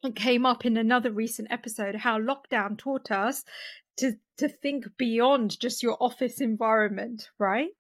it 0.03 0.17
came 0.17 0.47
up 0.47 0.65
in 0.65 0.77
another 0.77 1.11
recent 1.11 1.51
episode 1.51 1.97
how 1.97 2.21
lockdown 2.21 2.79
taught 2.79 3.11
us 3.11 3.45
to 3.99 4.13
to 4.39 4.49
think 4.49 4.87
beyond 4.97 5.59
just 5.59 5.83
your 5.83 5.97
office 6.01 6.41
environment, 6.41 7.29
right? 7.39 7.71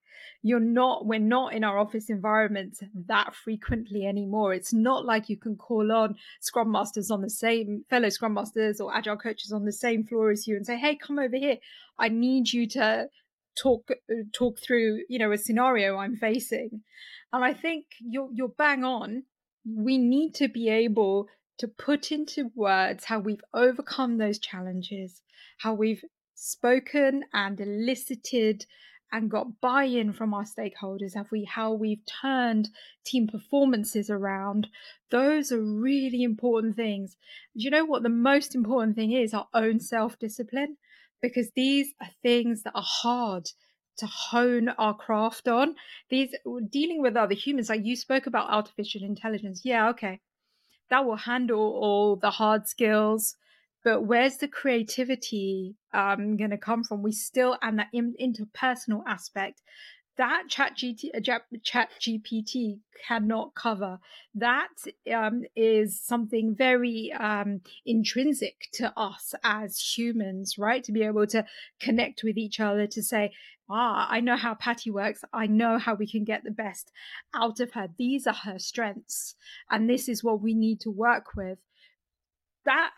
You're 0.42 0.60
not 0.60 1.06
we're 1.06 1.18
not 1.18 1.52
in 1.52 1.64
our 1.64 1.78
office 1.78 2.10
environments 2.10 2.80
that 3.06 3.34
frequently 3.34 4.06
anymore. 4.06 4.54
It's 4.54 4.72
not 4.72 5.04
like 5.04 5.28
you 5.28 5.36
can 5.36 5.56
call 5.56 5.90
on 5.90 6.16
scrum 6.40 6.70
masters 6.70 7.10
on 7.10 7.22
the 7.22 7.30
same 7.30 7.84
fellow 7.90 8.08
scrum 8.08 8.34
masters 8.34 8.80
or 8.80 8.94
agile 8.94 9.16
coaches 9.16 9.52
on 9.52 9.64
the 9.64 9.72
same 9.72 10.04
floor 10.04 10.30
as 10.30 10.46
you 10.46 10.56
and 10.56 10.64
say 10.64 10.78
hey 10.78 10.96
come 10.96 11.18
over 11.18 11.36
here. 11.36 11.56
I 11.98 12.08
need 12.08 12.52
you 12.52 12.68
to 12.68 13.08
talk 13.60 13.90
talk 14.32 14.60
through 14.60 15.02
you 15.08 15.18
know 15.18 15.32
a 15.32 15.38
scenario 15.38 15.96
i'm 15.96 16.16
facing. 16.16 16.82
And 17.32 17.44
i 17.44 17.52
think 17.52 17.86
you're 18.00 18.30
you're 18.32 18.48
bang 18.48 18.84
on. 18.84 19.24
We 19.66 19.98
need 19.98 20.34
to 20.36 20.48
be 20.48 20.68
able 20.68 21.28
to 21.58 21.66
put 21.66 22.12
into 22.12 22.52
words 22.54 23.04
how 23.04 23.18
we've 23.18 23.42
overcome 23.52 24.18
those 24.18 24.38
challenges 24.38 25.22
how 25.58 25.74
we've 25.74 26.04
spoken 26.36 27.24
and 27.32 27.60
elicited 27.60 28.64
and 29.12 29.30
got 29.30 29.60
buy-in 29.60 30.12
from 30.12 30.34
our 30.34 30.44
stakeholders 30.44 31.14
have 31.14 31.30
we 31.30 31.44
how 31.44 31.72
we've 31.72 32.04
turned 32.06 32.68
team 33.04 33.26
performances 33.26 34.10
around. 34.10 34.68
Those 35.10 35.50
are 35.50 35.62
really 35.62 36.22
important 36.22 36.76
things. 36.76 37.16
Do 37.56 37.64
you 37.64 37.70
know 37.70 37.84
what 37.84 38.02
the 38.02 38.08
most 38.08 38.54
important 38.54 38.96
thing 38.96 39.12
is? 39.12 39.32
Our 39.32 39.48
own 39.54 39.80
self-discipline 39.80 40.76
because 41.22 41.50
these 41.56 41.94
are 42.00 42.10
things 42.22 42.62
that 42.62 42.74
are 42.74 42.84
hard 42.84 43.50
to 43.98 44.06
hone 44.06 44.68
our 44.68 44.94
craft 44.94 45.48
on. 45.48 45.74
These 46.10 46.34
dealing 46.70 47.02
with 47.02 47.16
other 47.16 47.34
humans 47.34 47.68
like 47.68 47.84
you 47.84 47.96
spoke 47.96 48.26
about 48.26 48.50
artificial 48.50 49.02
intelligence. 49.02 49.62
Yeah 49.64 49.88
okay. 49.90 50.20
That 50.90 51.04
will 51.04 51.16
handle 51.16 51.58
all 51.58 52.16
the 52.16 52.30
hard 52.30 52.66
skills 52.68 53.36
but 53.84 54.02
where's 54.02 54.38
the 54.38 54.48
creativity 54.48 55.76
um, 55.94 56.36
going 56.36 56.50
to 56.50 56.58
come 56.58 56.84
from? 56.84 57.02
We 57.02 57.12
still 57.12 57.56
and 57.62 57.78
that 57.78 57.88
in, 57.92 58.14
interpersonal 58.20 59.02
aspect 59.06 59.62
that 60.18 60.44
chat, 60.48 60.76
GT, 60.76 61.10
uh, 61.16 61.38
chat 61.62 61.90
GPT 62.00 62.80
cannot 63.06 63.54
cover. 63.54 64.00
That 64.34 64.68
um, 65.14 65.44
is 65.56 66.00
something 66.00 66.54
very 66.54 67.12
um, 67.12 67.62
intrinsic 67.86 68.68
to 68.74 68.92
us 68.98 69.32
as 69.42 69.78
humans, 69.78 70.56
right? 70.58 70.84
To 70.84 70.92
be 70.92 71.04
able 71.04 71.26
to 71.28 71.46
connect 71.80 72.22
with 72.24 72.36
each 72.36 72.60
other, 72.60 72.86
to 72.88 73.02
say, 73.02 73.32
ah, 73.70 74.08
I 74.10 74.20
know 74.20 74.36
how 74.36 74.54
Patty 74.54 74.90
works. 74.90 75.22
I 75.32 75.46
know 75.46 75.78
how 75.78 75.94
we 75.94 76.10
can 76.10 76.24
get 76.24 76.42
the 76.42 76.50
best 76.50 76.90
out 77.32 77.60
of 77.60 77.72
her. 77.72 77.88
These 77.96 78.26
are 78.26 78.34
her 78.34 78.58
strengths. 78.58 79.36
And 79.70 79.88
this 79.88 80.08
is 80.08 80.24
what 80.24 80.42
we 80.42 80.52
need 80.52 80.80
to 80.80 80.90
work 80.90 81.36
with 81.36 81.58
that 82.68 82.90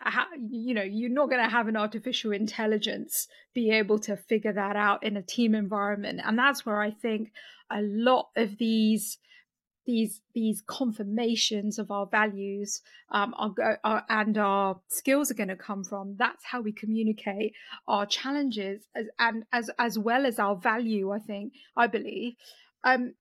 you 0.49 0.73
know 0.73 0.83
you're 0.83 1.09
not 1.09 1.29
going 1.29 1.41
to 1.41 1.49
have 1.49 1.67
an 1.69 1.77
artificial 1.77 2.33
intelligence 2.33 3.27
be 3.53 3.71
able 3.71 3.97
to 3.99 4.17
figure 4.17 4.53
that 4.53 4.75
out 4.75 5.03
in 5.03 5.15
a 5.15 5.21
team 5.21 5.55
environment. 5.55 6.19
And 6.23 6.37
that's 6.37 6.65
where 6.65 6.81
i 6.81 6.91
think 6.91 7.31
a 7.71 7.81
lot 7.81 8.27
of 8.35 8.57
these 8.57 9.17
these 9.85 10.21
these 10.35 10.61
confirmations 10.67 11.79
of 11.79 11.89
our 11.89 12.05
values 12.05 12.81
um, 13.11 13.33
and 14.09 14.37
our 14.37 14.79
skills 14.89 15.31
are 15.31 15.35
going 15.35 15.49
to 15.49 15.55
come 15.55 15.83
from. 15.83 16.15
That's 16.17 16.45
how 16.45 16.61
we 16.61 16.71
communicate 16.71 17.53
our 17.87 18.05
challenges 18.05 18.83
as, 18.95 19.07
and 19.17 19.43
as 19.51 19.69
as 19.79 19.97
well 19.97 20.25
as 20.25 20.37
our 20.37 20.55
value 20.55 21.11
i 21.11 21.19
think 21.19 21.53
i 21.75 21.87
believe. 21.87 22.33
Um, 22.83 23.13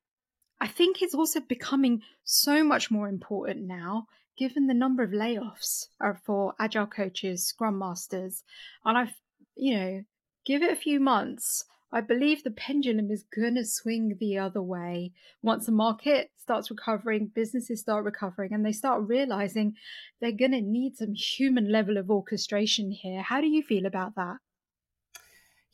i 0.61 0.67
think 0.67 1.01
it's 1.01 1.15
also 1.15 1.41
becoming 1.41 2.03
so 2.25 2.63
much 2.65 2.91
more 2.91 3.09
important 3.09 3.67
now 3.67 4.07
given 4.41 4.67
the 4.67 4.75
number 4.75 5.03
of 5.03 5.11
layoffs 5.11 5.89
are 6.01 6.19
for 6.25 6.55
agile 6.59 6.87
coaches, 6.87 7.47
scrum 7.47 7.79
masters, 7.79 8.43
and 8.87 8.97
I've, 8.97 9.13
you 9.55 9.77
know, 9.77 10.05
give 10.47 10.63
it 10.63 10.73
a 10.73 10.81
few 10.81 10.99
months, 10.99 11.63
I 11.93 12.01
believe 12.01 12.43
the 12.43 12.51
pendulum 12.51 13.11
is 13.11 13.23
going 13.37 13.57
to 13.57 13.67
swing 13.67 14.17
the 14.19 14.39
other 14.39 14.63
way. 14.63 15.13
Once 15.43 15.67
the 15.67 15.73
market 15.73 16.31
starts 16.39 16.71
recovering, 16.71 17.31
businesses 17.35 17.81
start 17.81 18.07
recovering, 18.07 18.55
and 18.55 18.65
they 18.65 18.73
start 18.73 19.07
realizing 19.07 19.75
they're 20.21 20.33
going 20.33 20.53
to 20.53 20.63
need 20.63 20.97
some 20.97 21.13
human 21.13 21.71
level 21.71 21.99
of 21.99 22.11
orchestration 22.11 22.93
here. 22.93 23.21
How 23.21 23.43
do 23.43 23.47
you 23.47 23.63
feel 23.63 23.85
about 23.85 24.15
that? 24.15 24.37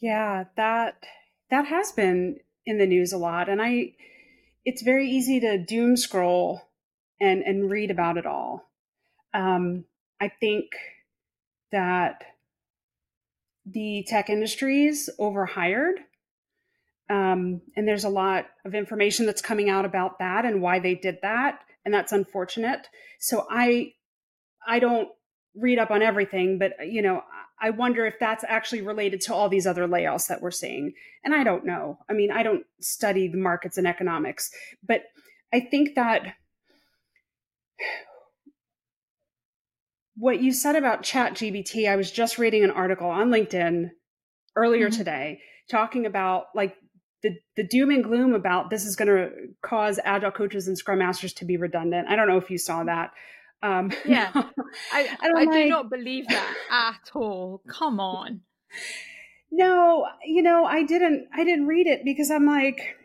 Yeah, 0.00 0.44
that 0.57 1.05
that 1.50 1.66
has 1.66 1.92
been 1.92 2.38
in 2.64 2.79
the 2.79 2.87
news 2.87 3.12
a 3.12 3.18
lot, 3.18 3.48
and 3.48 3.62
I. 3.62 3.92
It's 4.64 4.83
very 4.83 5.09
easy 5.09 5.38
to 5.38 5.59
doom 5.59 5.96
scroll 5.96 6.62
and 7.20 7.42
and 7.42 7.70
read 7.70 7.90
about 7.90 8.16
it 8.16 8.26
all. 8.26 8.70
Um, 9.35 9.85
I 10.20 10.29
think 10.29 10.66
that 11.72 12.24
the 13.66 14.05
tech 14.07 14.31
industries 14.31 15.11
overhired. 15.18 15.98
Um, 17.09 17.61
and 17.76 17.87
there's 17.87 18.05
a 18.05 18.09
lot 18.09 18.46
of 18.64 18.74
information 18.74 19.26
that's 19.26 19.42
coming 19.42 19.70
out 19.70 19.85
about 19.85 20.18
that 20.18 20.44
and 20.44 20.61
why 20.61 20.81
they 20.81 20.94
did 20.94 21.18
that, 21.22 21.61
and 21.85 21.94
that's 21.94 22.12
unfortunate. 22.12 22.88
So 23.20 23.46
I, 23.50 23.92
I 24.66 24.81
don't 24.81 25.09
read 25.55 25.79
up 25.79 25.90
on 25.90 26.02
everything, 26.02 26.59
but 26.59 26.72
you 26.85 27.02
know, 27.02 27.22
I 27.61 27.70
wonder 27.70 28.07
if 28.07 28.18
that's 28.18 28.44
actually 28.46 28.83
related 28.83 29.20
to 29.22 29.35
all 29.35 29.48
these 29.48 29.66
other 29.66 29.87
layoffs 29.88 30.29
that 30.29 30.42
we're 30.42 30.50
seeing. 30.50 30.92
And 31.24 31.35
I 31.35 31.44
don't 31.44 31.64
know. 31.64 31.98
I 32.11 32.12
mean, 32.12 32.31
I 32.31 32.42
don't 32.42 32.64
study 32.81 33.29
the 33.29 33.38
markets 33.38 33.79
and 33.79 33.87
economics, 33.87 34.50
but 34.87 35.05
I 35.52 35.61
think 35.61 35.94
that 35.94 36.35
what 40.16 40.40
you 40.40 40.52
said 40.52 40.76
about 40.76 41.02
chat 41.02 41.35
gpt 41.35 41.88
i 41.88 41.96
was 41.96 42.11
just 42.11 42.38
reading 42.38 42.64
an 42.64 42.70
article 42.70 43.09
on 43.09 43.31
linkedin 43.31 43.90
earlier 44.57 44.88
mm-hmm. 44.88 44.98
today 44.98 45.40
talking 45.70 46.07
about 46.07 46.46
like 46.55 46.76
the, 47.22 47.31
the 47.57 47.66
doom 47.66 47.90
and 47.90 48.05
gloom 48.05 48.35
about 48.35 48.70
this 48.70 48.85
is 48.85 48.94
going 48.94 49.09
to 49.09 49.31
cause 49.62 49.98
agile 50.05 50.31
coaches 50.31 50.68
and 50.68 50.79
scrum 50.79 50.98
masters 50.98 51.33
to 51.33 51.44
be 51.44 51.57
redundant. 51.57 52.07
I 52.09 52.14
don't 52.14 52.29
know 52.29 52.37
if 52.37 52.50
you 52.50 52.59
saw 52.59 52.85
that. 52.85 53.11
Um 53.62 53.90
yeah. 54.05 54.31
I, 54.35 54.42
I, 54.92 55.16
I 55.22 55.31
like, 55.33 55.50
do 55.50 55.66
not 55.66 55.90
believe 55.90 56.29
that 56.29 56.55
at 56.70 57.11
all. 57.14 57.62
Come 57.68 58.00
on. 58.00 58.42
No 59.50 60.07
you 60.24 60.42
know 60.42 60.64
i 60.66 60.83
didn't 60.83 61.26
i 61.35 61.42
didn't 61.42 61.66
read 61.66 61.87
it 61.87 62.05
because 62.05 62.31
i'm 62.31 62.46
like 62.46 62.96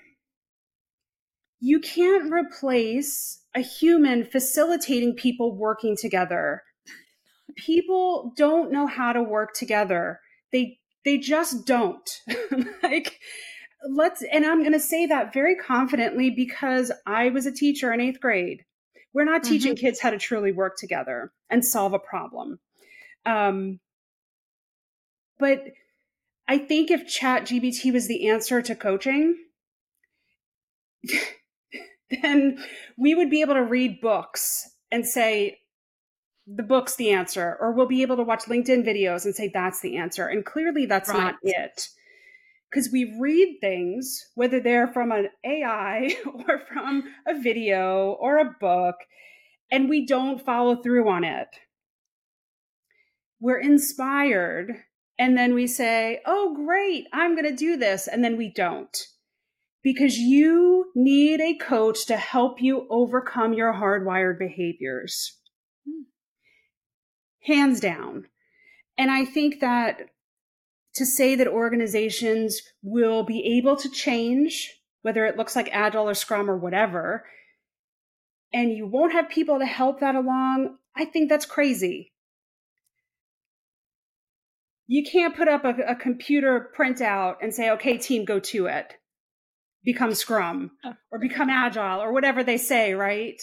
you 1.62 1.80
can't 1.80 2.34
replace 2.34 3.44
a 3.56 3.62
human 3.62 4.26
facilitating 4.26 5.14
people 5.14 5.56
working 5.56 5.96
together. 5.96 6.64
People 7.56 8.34
don't 8.36 8.72
know 8.72 8.88
how 8.88 9.14
to 9.14 9.24
work 9.24 9.54
together. 9.54 10.20
They 10.52 10.80
they 11.06 11.18
just 11.18 11.66
don't. 11.66 12.10
like 12.84 13.20
let's 13.90 14.24
and 14.32 14.46
I'm 14.46 14.60
going 14.60 14.74
to 14.74 14.80
say 14.80 15.08
that 15.08 15.34
very 15.34 15.56
confidently 15.56 16.30
because 16.30 16.92
I 17.06 17.30
was 17.30 17.46
a 17.46 17.52
teacher 17.52 17.92
in 17.92 18.00
8th 18.00 18.20
grade. 18.20 18.66
We're 19.14 19.26
not 19.26 19.44
teaching 19.44 19.74
mm-hmm. 19.74 19.86
kids 19.86 20.00
how 20.00 20.12
to 20.12 20.18
truly 20.18 20.52
work 20.52 20.78
together 20.78 21.32
and 21.50 21.66
solve 21.66 21.94
a 21.94 22.00
problem. 22.00 22.60
Um 23.26 23.80
but 25.40 25.64
I 26.48 26.60
think 26.60 26.92
if 26.92 27.08
Chat 27.08 27.46
GPT 27.46 27.92
was 27.92 28.08
the 28.08 28.30
answer 28.30 28.62
to 28.62 28.76
coaching, 28.76 29.36
then 32.22 32.64
we 32.98 33.16
would 33.16 33.30
be 33.30 33.42
able 33.42 33.54
to 33.54 33.64
read 33.64 34.02
books 34.02 34.70
and 34.92 35.06
say, 35.06 35.60
the 36.56 36.64
book's 36.64 36.96
the 36.96 37.12
answer, 37.12 37.58
or 37.60 37.72
we'll 37.72 37.88
be 37.88 38.02
able 38.02 38.18
to 38.18 38.24
watch 38.24 38.44
LinkedIn 38.46 38.86
videos 38.86 39.26
and 39.26 39.36
say 39.36 39.50
that's 39.54 39.82
the 39.82 39.98
answer. 39.98 40.28
And 40.28 40.46
clearly 40.46 40.86
that's 40.86 41.10
right. 41.10 41.18
not 41.18 41.36
it. 41.44 41.88
Because 42.70 42.90
we 42.92 43.18
read 43.20 43.58
things, 43.60 44.30
whether 44.36 44.60
they're 44.60 44.88
from 44.88 45.12
an 45.12 45.30
AI 45.44 46.16
or 46.48 46.62
from 46.72 47.04
a 47.28 47.40
video 47.40 48.18
or 48.20 48.38
a 48.38 48.56
book, 48.60 48.96
and 49.72 49.90
we 49.90 50.06
don't 50.06 50.44
follow 50.44 50.76
through 50.76 51.10
on 51.10 51.24
it. 51.24 51.48
We're 53.40 53.60
inspired, 53.60 54.76
and 55.18 55.38
then 55.38 55.54
we 55.54 55.68
say, 55.68 56.22
oh, 56.26 56.56
great, 56.56 57.08
I'm 57.12 57.36
going 57.36 57.50
to 57.50 57.56
do 57.56 57.78
this. 57.78 58.08
And 58.08 58.24
then 58.24 58.38
we 58.38 58.52
don't 58.54 58.96
because 59.84 60.18
you 60.18 60.92
need 60.96 61.42
a 61.42 61.56
coach 61.56 62.06
to 62.06 62.18
help 62.18 62.62
you 62.62 62.88
overcome 62.90 63.54
your 63.54 63.74
hardwired 63.74 64.38
behaviors. 64.38 65.38
Hmm. 65.88 66.04
Hands 67.42 67.80
down. 67.80 68.28
And 68.98 69.10
I 69.10 69.26
think 69.26 69.60
that 69.62 70.10
to 70.96 71.06
say 71.06 71.36
that 71.36 71.48
organizations 71.48 72.62
will 72.84 73.24
be 73.24 73.58
able 73.58 73.76
to 73.78 73.90
change, 73.90 74.74
whether 75.02 75.26
it 75.26 75.38
looks 75.38 75.56
like 75.56 75.70
Agile 75.72 76.10
or 76.10 76.14
Scrum 76.14 76.50
or 76.50 76.58
whatever, 76.58 77.26
and 78.54 78.72
you 78.72 78.86
won't 78.86 79.14
have 79.14 79.30
people 79.30 79.60
to 79.60 79.66
help 79.66 80.02
that 80.02 80.16
along, 80.16 80.78
I 80.96 81.06
think 81.06 81.30
that's 81.30 81.46
crazy. 81.46 82.12
You 84.88 85.06
can't 85.10 85.38
put 85.38 85.48
up 85.48 85.64
a, 85.64 85.70
a 85.88 85.96
computer 85.96 86.70
printout 86.78 87.38
and 87.42 87.54
say, 87.54 87.70
okay, 87.72 87.98
team, 87.98 88.26
go 88.26 88.40
to 88.40 88.66
it 88.66 88.96
become 89.84 90.14
Scrum 90.14 90.72
oh. 90.84 90.94
or 91.12 91.20
become 91.20 91.50
Agile 91.50 92.02
or 92.02 92.14
whatever 92.14 92.44
they 92.44 92.58
say, 92.58 92.94
right? 92.94 93.42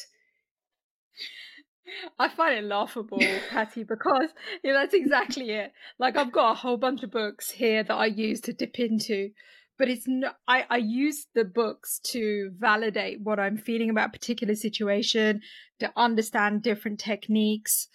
I 2.18 2.28
find 2.28 2.58
it 2.58 2.64
laughable, 2.64 3.20
Patty, 3.50 3.84
because 3.84 4.30
you 4.62 4.72
know, 4.72 4.80
that's 4.80 4.94
exactly 4.94 5.50
it. 5.50 5.72
Like 5.98 6.16
I've 6.16 6.32
got 6.32 6.52
a 6.52 6.54
whole 6.54 6.76
bunch 6.76 7.02
of 7.02 7.10
books 7.10 7.50
here 7.50 7.82
that 7.82 7.94
I 7.94 8.06
use 8.06 8.40
to 8.42 8.52
dip 8.52 8.78
into, 8.78 9.30
but 9.78 9.88
it's 9.88 10.06
not. 10.06 10.36
I 10.46 10.64
I 10.68 10.76
use 10.78 11.26
the 11.34 11.44
books 11.44 12.00
to 12.10 12.50
validate 12.58 13.20
what 13.22 13.38
I'm 13.38 13.56
feeling 13.56 13.90
about 13.90 14.08
a 14.08 14.12
particular 14.12 14.54
situation, 14.54 15.40
to 15.80 15.92
understand 15.96 16.62
different 16.62 17.00
techniques, 17.00 17.88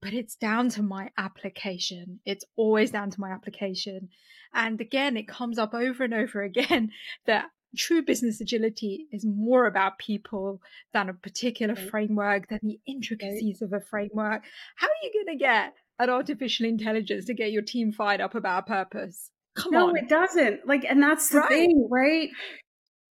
but 0.00 0.12
it's 0.12 0.36
down 0.36 0.68
to 0.70 0.82
my 0.82 1.10
application. 1.18 2.20
It's 2.24 2.44
always 2.56 2.90
down 2.90 3.10
to 3.10 3.20
my 3.20 3.30
application. 3.30 4.08
And 4.52 4.80
again, 4.80 5.16
it 5.16 5.28
comes 5.28 5.58
up 5.58 5.74
over 5.74 6.04
and 6.04 6.14
over 6.14 6.42
again 6.42 6.90
that 7.26 7.46
true 7.76 8.02
business 8.02 8.40
agility 8.40 9.06
is 9.12 9.24
more 9.24 9.66
about 9.66 9.98
people 9.98 10.60
than 10.92 11.08
a 11.08 11.14
particular 11.14 11.74
right. 11.74 11.90
framework, 11.90 12.48
than 12.48 12.60
the 12.62 12.80
intricacies 12.86 13.58
right. 13.60 13.66
of 13.66 13.72
a 13.72 13.84
framework. 13.84 14.42
How 14.76 14.86
are 14.86 15.02
you 15.02 15.12
going 15.12 15.38
to 15.38 15.44
get 15.44 15.74
an 15.98 16.10
artificial 16.10 16.66
intelligence 16.66 17.26
to 17.26 17.34
get 17.34 17.52
your 17.52 17.62
team 17.62 17.92
fired 17.92 18.20
up 18.20 18.34
about 18.34 18.66
purpose? 18.66 19.30
Come 19.54 19.72
no, 19.72 19.88
on. 19.88 19.96
it 19.96 20.08
doesn't. 20.08 20.66
Like, 20.66 20.84
and 20.88 21.02
that's 21.02 21.28
the 21.28 21.38
right. 21.38 21.48
thing, 21.48 21.88
right? 21.90 22.30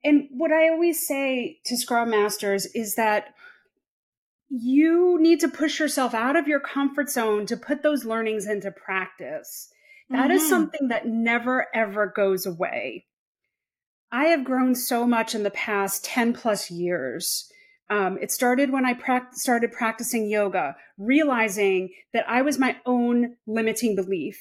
And 0.04 0.28
what 0.30 0.52
I 0.52 0.68
always 0.70 1.06
say 1.06 1.58
to 1.66 1.76
Scrum 1.76 2.10
Masters 2.10 2.66
is 2.66 2.94
that 2.94 3.34
you 4.48 5.18
need 5.20 5.40
to 5.40 5.48
push 5.48 5.78
yourself 5.78 6.14
out 6.14 6.36
of 6.36 6.48
your 6.48 6.60
comfort 6.60 7.10
zone 7.10 7.46
to 7.46 7.56
put 7.56 7.82
those 7.82 8.04
learnings 8.04 8.46
into 8.46 8.70
practice. 8.70 9.68
That 10.10 10.28
mm-hmm. 10.28 10.36
is 10.36 10.48
something 10.48 10.88
that 10.88 11.06
never 11.06 11.66
ever 11.74 12.06
goes 12.06 12.46
away. 12.46 13.04
I 14.10 14.26
have 14.26 14.44
grown 14.44 14.74
so 14.74 15.06
much 15.06 15.34
in 15.34 15.42
the 15.42 15.50
past 15.50 16.04
10 16.04 16.32
plus 16.32 16.70
years. 16.70 17.50
Um, 17.90 18.18
it 18.20 18.30
started 18.30 18.70
when 18.70 18.84
I 18.84 18.94
pra- 18.94 19.28
started 19.32 19.72
practicing 19.72 20.28
yoga, 20.28 20.76
realizing 20.98 21.90
that 22.12 22.28
I 22.28 22.42
was 22.42 22.58
my 22.58 22.76
own 22.84 23.36
limiting 23.46 23.96
belief. 23.96 24.38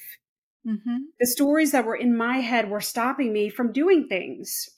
Mm-hmm. 0.66 0.96
The 1.18 1.26
stories 1.26 1.72
that 1.72 1.86
were 1.86 1.96
in 1.96 2.16
my 2.16 2.38
head 2.38 2.70
were 2.70 2.80
stopping 2.80 3.32
me 3.32 3.48
from 3.48 3.72
doing 3.72 4.06
things. 4.08 4.68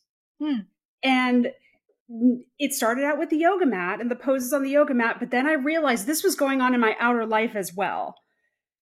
Hmm. 0.40 0.60
And 1.02 1.50
it 2.58 2.72
started 2.72 3.04
out 3.04 3.18
with 3.18 3.30
the 3.30 3.38
yoga 3.38 3.66
mat 3.66 4.00
and 4.00 4.10
the 4.10 4.16
poses 4.16 4.52
on 4.52 4.62
the 4.62 4.70
yoga 4.70 4.94
mat, 4.94 5.16
but 5.20 5.30
then 5.30 5.46
I 5.46 5.52
realized 5.52 6.06
this 6.06 6.24
was 6.24 6.34
going 6.34 6.60
on 6.60 6.74
in 6.74 6.80
my 6.80 6.96
outer 6.98 7.26
life 7.26 7.54
as 7.54 7.74
well. 7.74 8.16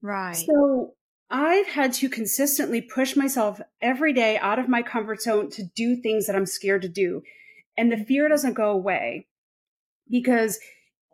Right. 0.03 0.37
So 0.37 0.95
I've 1.31 1.67
had 1.67 1.93
to 1.95 2.09
consistently 2.09 2.81
push 2.81 3.15
myself 3.15 3.61
every 3.83 4.13
day 4.13 4.39
out 4.39 4.59
of 4.59 4.69
my 4.69 4.83
comfort 4.83 5.21
zone 5.21 5.51
to 5.51 5.65
do 5.75 5.97
things 5.97 6.27
that 6.27 6.35
I'm 6.35 6.47
scared 6.47 6.83
to 6.83 6.89
do. 6.89 7.23
And 7.77 7.93
the 7.93 8.03
fear 8.05 8.29
doesn't 8.29 8.55
go 8.55 8.71
away 8.71 9.27
because 10.11 10.59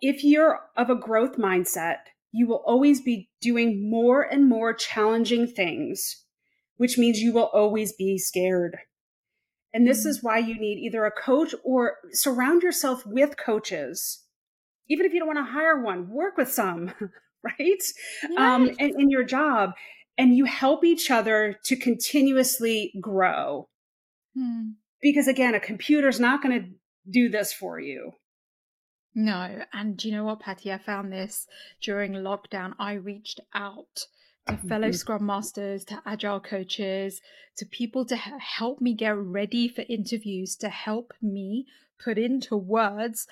if 0.01 0.23
you're 0.23 0.61
of 0.77 0.89
a 0.89 0.95
growth 0.95 1.37
mindset, 1.37 1.99
you 2.31 2.47
will 2.47 2.63
always 2.67 3.01
be 3.01 3.29
doing 3.41 3.91
more 3.91 4.23
and 4.23 4.49
more 4.49 4.73
challenging 4.73 5.47
things, 5.47 6.25
which 6.77 6.97
means 6.97 7.21
you 7.21 7.33
will 7.33 7.51
always 7.53 7.93
be 7.93 8.17
scared. 8.19 8.79
And 9.73 9.87
this 9.87 10.05
is 10.05 10.23
why 10.23 10.39
you 10.39 10.55
need 10.55 10.79
either 10.79 11.05
a 11.05 11.11
coach 11.11 11.55
or 11.65 11.97
surround 12.13 12.63
yourself 12.63 13.05
with 13.05 13.37
coaches. 13.37 14.23
Even 14.89 15.07
if 15.07 15.13
you 15.13 15.19
don't 15.19 15.29
want 15.35 15.45
to 15.45 15.53
hire 15.53 15.83
one, 15.83 16.09
work 16.09 16.37
with 16.37 16.53
some, 16.53 16.93
right? 17.43 17.59
Yes. 17.59 17.93
Um, 18.37 18.69
in, 18.79 19.01
in 19.01 19.11
your 19.11 19.25
job 19.25 19.73
and 20.17 20.37
you 20.37 20.45
help 20.45 20.85
each 20.85 21.11
other 21.11 21.59
to 21.65 21.77
continuously 21.77 22.93
grow. 23.01 23.69
Hmm. 24.37 24.73
Because 25.01 25.29
again, 25.29 25.55
a 25.55 25.61
computer's 25.61 26.21
not 26.21 26.43
going 26.43 26.61
to 26.61 26.69
do 27.11 27.29
this 27.29 27.53
for 27.53 27.79
you. 27.79 28.13
No. 29.15 29.63
And 29.73 29.97
do 29.97 30.09
you 30.09 30.15
know 30.15 30.25
what, 30.25 30.41
Patty? 30.41 30.73
I 30.73 30.79
found 30.79 31.13
this 31.13 31.47
during 31.83 32.13
lockdown. 32.13 32.73
I 32.79 32.95
reached 32.95 33.41
out 33.55 34.07
to 34.49 34.57
fellow 34.57 34.89
mm-hmm. 34.89 34.93
Scrum 34.93 35.27
Masters, 35.27 35.85
to 35.87 36.03
Agile 36.05 36.41
coaches, 36.41 37.21
to 37.57 37.67
people 37.67 38.05
to 38.07 38.17
help 38.17 38.81
me 38.81 38.95
get 38.95 39.17
ready 39.17 39.69
for 39.69 39.85
interviews, 39.89 40.57
to 40.57 40.69
help 40.69 41.13
me 41.23 41.67
put 42.03 42.19
into 42.19 42.57
words 42.57 43.27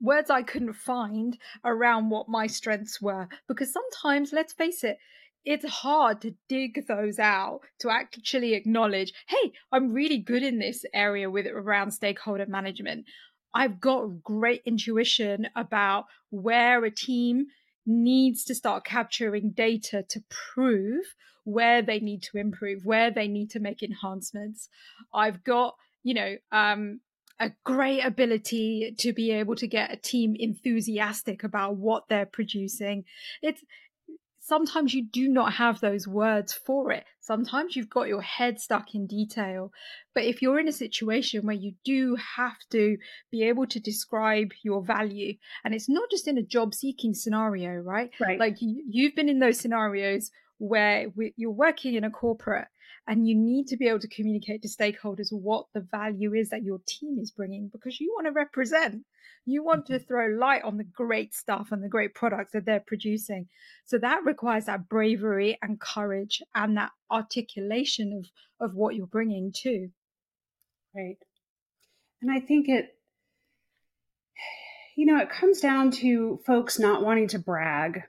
words 0.00 0.30
I 0.30 0.42
couldn't 0.42 0.74
find 0.74 1.36
around 1.64 2.10
what 2.10 2.28
my 2.28 2.46
strengths 2.46 3.00
were. 3.00 3.28
Because 3.46 3.72
sometimes, 3.72 4.32
let's 4.32 4.52
face 4.52 4.82
it, 4.82 4.98
it's 5.44 5.66
hard 5.66 6.20
to 6.20 6.34
dig 6.48 6.86
those 6.86 7.18
out 7.18 7.60
to 7.78 7.90
actually 7.90 8.54
acknowledge 8.54 9.12
hey 9.28 9.52
i'm 9.72 9.92
really 9.92 10.18
good 10.18 10.42
in 10.42 10.58
this 10.58 10.84
area 10.92 11.30
with 11.30 11.46
around 11.46 11.90
stakeholder 11.92 12.46
management. 12.46 13.06
I've 13.54 13.80
got 13.80 14.22
great 14.22 14.62
intuition 14.64 15.48
about 15.56 16.04
where 16.30 16.84
a 16.84 16.90
team 16.90 17.46
needs 17.86 18.44
to 18.44 18.54
start 18.54 18.84
capturing 18.84 19.50
data 19.50 20.04
to 20.08 20.22
prove 20.28 21.04
where 21.44 21.82
they 21.82 21.98
need 21.98 22.22
to 22.22 22.38
improve 22.38 22.84
where 22.84 23.10
they 23.10 23.26
need 23.26 23.50
to 23.50 23.60
make 23.60 23.82
enhancements. 23.82 24.68
I've 25.12 25.42
got 25.42 25.74
you 26.02 26.14
know 26.14 26.36
um 26.52 27.00
a 27.40 27.50
great 27.64 28.04
ability 28.04 28.94
to 28.98 29.14
be 29.14 29.30
able 29.30 29.56
to 29.56 29.66
get 29.66 29.90
a 29.90 29.96
team 29.96 30.36
enthusiastic 30.38 31.42
about 31.42 31.76
what 31.76 32.04
they're 32.08 32.26
producing. 32.26 33.04
It's 33.40 33.62
sometimes 34.40 34.94
you 34.94 35.04
do 35.04 35.28
not 35.28 35.52
have 35.54 35.80
those 35.80 36.08
words 36.08 36.52
for 36.52 36.90
it. 36.90 37.04
Sometimes 37.20 37.76
you've 37.76 37.90
got 37.90 38.08
your 38.08 38.22
head 38.22 38.58
stuck 38.58 38.94
in 38.94 39.06
detail. 39.06 39.72
But 40.14 40.24
if 40.24 40.42
you're 40.42 40.58
in 40.58 40.66
a 40.66 40.72
situation 40.72 41.46
where 41.46 41.56
you 41.56 41.74
do 41.84 42.16
have 42.36 42.56
to 42.70 42.96
be 43.30 43.44
able 43.44 43.66
to 43.66 43.78
describe 43.78 44.50
your 44.62 44.82
value, 44.82 45.34
and 45.64 45.74
it's 45.74 45.88
not 45.88 46.10
just 46.10 46.26
in 46.26 46.38
a 46.38 46.42
job 46.42 46.74
seeking 46.74 47.14
scenario, 47.14 47.74
right? 47.74 48.10
Right. 48.20 48.40
Like 48.40 48.60
you, 48.60 48.82
you've 48.88 49.14
been 49.14 49.28
in 49.28 49.38
those 49.38 49.60
scenarios 49.60 50.30
where 50.58 51.06
you're 51.36 51.50
working 51.50 51.94
in 51.94 52.04
a 52.04 52.10
corporate 52.10 52.68
and 53.06 53.26
you 53.26 53.34
need 53.34 53.66
to 53.68 53.76
be 53.76 53.88
able 53.88 53.98
to 54.00 54.08
communicate 54.08 54.62
to 54.62 54.68
stakeholders 54.68 55.32
what 55.32 55.66
the 55.74 55.80
value 55.80 56.34
is 56.34 56.50
that 56.50 56.62
your 56.62 56.80
team 56.86 57.18
is 57.18 57.30
bringing 57.30 57.68
because 57.68 58.00
you 58.00 58.12
want 58.14 58.26
to 58.26 58.32
represent. 58.32 59.04
You 59.46 59.64
want 59.64 59.86
to 59.86 59.94
mm-hmm. 59.94 60.04
throw 60.04 60.26
light 60.28 60.62
on 60.62 60.76
the 60.76 60.84
great 60.84 61.34
stuff 61.34 61.68
and 61.72 61.82
the 61.82 61.88
great 61.88 62.14
products 62.14 62.52
that 62.52 62.66
they're 62.66 62.84
producing. 62.86 63.48
So 63.86 63.98
that 63.98 64.24
requires 64.24 64.66
that 64.66 64.88
bravery 64.88 65.58
and 65.62 65.80
courage 65.80 66.42
and 66.54 66.76
that 66.76 66.90
articulation 67.10 68.12
of 68.12 68.30
of 68.64 68.74
what 68.74 68.94
you're 68.94 69.06
bringing 69.06 69.52
too. 69.56 69.90
Right. 70.94 71.16
And 72.20 72.30
i 72.30 72.38
think 72.40 72.68
it 72.68 72.94
you 74.96 75.06
know 75.06 75.18
it 75.18 75.30
comes 75.30 75.60
down 75.60 75.90
to 75.92 76.40
folks 76.46 76.78
not 76.78 77.02
wanting 77.02 77.28
to 77.28 77.38
brag. 77.38 78.02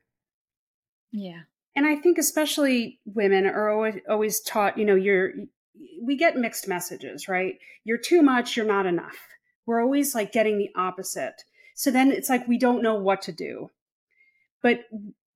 Yeah 1.11 1.41
and 1.75 1.85
I 1.85 1.95
think 1.95 2.17
especially 2.17 2.99
women 3.05 3.45
are 3.45 3.69
always, 3.69 3.95
always 4.09 4.41
taught, 4.41 4.77
you 4.77 4.85
know, 4.85 4.95
you're, 4.95 5.31
we 6.01 6.17
get 6.17 6.35
mixed 6.35 6.67
messages, 6.67 7.27
right? 7.27 7.55
You're 7.83 7.97
too 7.97 8.21
much, 8.21 8.57
you're 8.57 8.65
not 8.65 8.85
enough. 8.85 9.17
We're 9.65 9.81
always 9.81 10.13
like 10.13 10.31
getting 10.31 10.57
the 10.57 10.69
opposite. 10.75 11.43
So 11.75 11.91
then 11.91 12.11
it's 12.11 12.29
like 12.29 12.47
we 12.47 12.57
don't 12.57 12.83
know 12.83 12.95
what 12.95 13.21
to 13.23 13.31
do. 13.31 13.69
But 14.61 14.81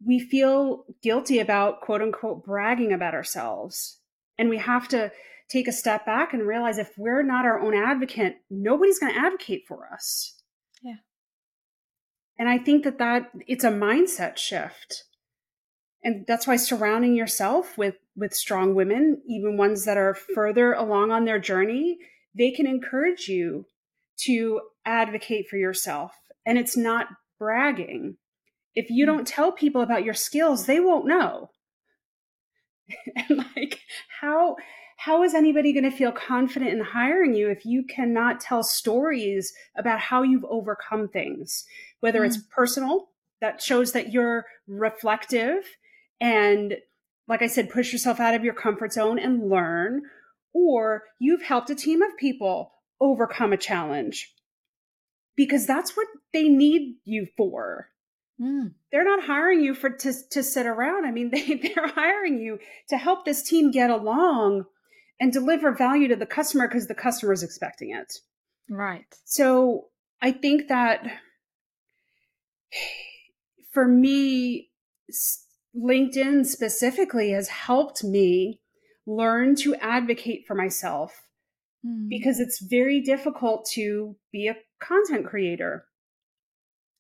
we 0.06 0.20
feel 0.20 0.86
guilty 1.02 1.40
about 1.40 1.82
quote 1.82 2.02
unquote 2.02 2.46
bragging 2.46 2.92
about 2.92 3.14
ourselves. 3.14 4.00
And 4.38 4.50
we 4.50 4.58
have 4.58 4.88
to 4.90 5.12
take 5.50 5.68
a 5.68 5.72
step 5.72 6.06
back 6.06 6.34
and 6.34 6.46
realize 6.46 6.78
if 6.78 6.92
we're 6.98 7.24
not 7.24 7.46
our 7.46 7.60
own 7.60 7.74
advocate, 7.74 8.38
nobody's 8.50 9.00
going 9.00 9.14
to 9.14 9.20
advocate 9.20 9.64
for 9.68 9.88
us. 9.92 10.36
Yeah. 10.82 10.98
And 12.38 12.50
I 12.50 12.58
think 12.58 12.84
that 12.84 12.98
that 12.98 13.32
it's 13.48 13.64
a 13.64 13.72
mindset 13.72 14.38
shift. 14.38 15.06
And 16.06 16.24
that's 16.28 16.46
why 16.46 16.56
surrounding 16.56 17.16
yourself 17.16 17.80
with 17.80 17.96
with 18.16 18.34
strong 18.34 18.76
women, 18.76 19.22
even 19.28 19.58
ones 19.58 19.86
that 19.86 19.98
are 19.98 20.14
further 20.14 20.72
along 20.74 21.12
on 21.12 21.26
their 21.26 21.40
journey, 21.40 21.98
they 22.36 22.52
can 22.52 22.68
encourage 22.68 23.28
you 23.28 23.66
to 24.20 24.62
advocate 24.86 25.50
for 25.50 25.58
yourself. 25.58 26.14
And 26.46 26.60
it's 26.60 26.78
not 26.78 27.08
bragging. 27.40 28.18
If 28.76 28.92
you 28.92 29.08
don't 29.08 29.28
tell 29.28 29.52
people 29.52 29.82
about 29.82 30.06
your 30.06 30.14
skills, 30.14 30.68
they 30.68 30.80
won't 30.80 31.08
know. 31.08 31.50
and 33.16 33.44
like 33.56 33.82
how 34.22 34.56
how 34.98 35.24
is 35.24 35.34
anybody 35.34 35.74
going 35.74 35.90
to 35.90 35.98
feel 35.98 36.12
confident 36.12 36.72
in 36.72 36.82
hiring 36.82 37.34
you 37.34 37.50
if 37.50 37.66
you 37.66 37.84
cannot 37.84 38.40
tell 38.40 38.62
stories 38.62 39.52
about 39.76 40.00
how 40.00 40.22
you've 40.22 40.46
overcome 40.46 41.08
things 41.08 41.66
whether 42.02 42.22
mm. 42.22 42.28
it's 42.28 42.38
personal 42.56 43.08
that 43.42 43.60
shows 43.60 43.92
that 43.92 44.14
you're 44.14 44.46
reflective 44.68 45.64
and 46.20 46.76
like 47.28 47.42
i 47.42 47.48
said 47.48 47.70
push 47.70 47.92
yourself 47.92 48.20
out 48.20 48.34
of 48.34 48.44
your 48.44 48.54
comfort 48.54 48.94
zone 48.94 49.20
and 49.20 49.50
learn 49.50 50.02
or 50.54 51.04
you've 51.20 51.44
helped 51.44 51.70
a 51.70 51.76
team 51.76 52.02
of 52.02 52.16
people 52.18 52.72
overcome 53.02 53.52
a 53.54 53.58
challenge 53.58 54.34
because 55.36 55.66
that's 55.66 55.98
what 55.98 56.08
they 56.34 56.48
need 56.48 56.96
you 57.04 57.28
for 57.36 57.90
Mm. 58.42 58.74
They're 58.92 59.06
not 59.06 59.24
hiring 59.24 59.62
you 59.62 59.74
for 59.74 59.90
to 59.90 60.14
to 60.32 60.44
sit 60.44 60.66
around. 60.66 61.06
I 61.06 61.12
mean, 61.12 61.30
they 61.34 61.56
they're 61.56 61.88
hiring 61.88 62.40
you 62.40 62.60
to 62.90 62.98
help 62.98 63.26
this 63.26 63.44
team 63.44 63.72
get 63.72 63.90
along 63.90 64.66
and 65.20 65.32
deliver 65.32 65.72
value 65.72 66.10
to 66.10 66.16
the 66.16 66.26
customer 66.26 66.68
because 66.68 66.88
the 66.88 66.96
customer 66.96 67.34
is 67.34 67.44
expecting 67.44 67.92
it. 67.92 68.14
Right. 68.70 69.06
So 69.24 69.86
I 70.22 70.32
think 70.32 70.68
that 70.68 71.06
for 73.72 73.88
me, 73.88 74.70
LinkedIn 75.78 76.46
specifically 76.46 77.32
has 77.32 77.50
helped 77.50 78.04
me 78.04 78.62
learn 79.06 79.56
to 79.56 79.76
advocate 79.76 80.46
for 80.48 80.56
myself 80.56 81.24
mm. 81.86 82.08
because 82.10 82.40
it's 82.40 82.60
very 82.60 83.02
difficult 83.02 83.68
to 83.74 84.16
be 84.32 84.48
a 84.48 84.56
content 84.80 85.26
creator. 85.26 85.86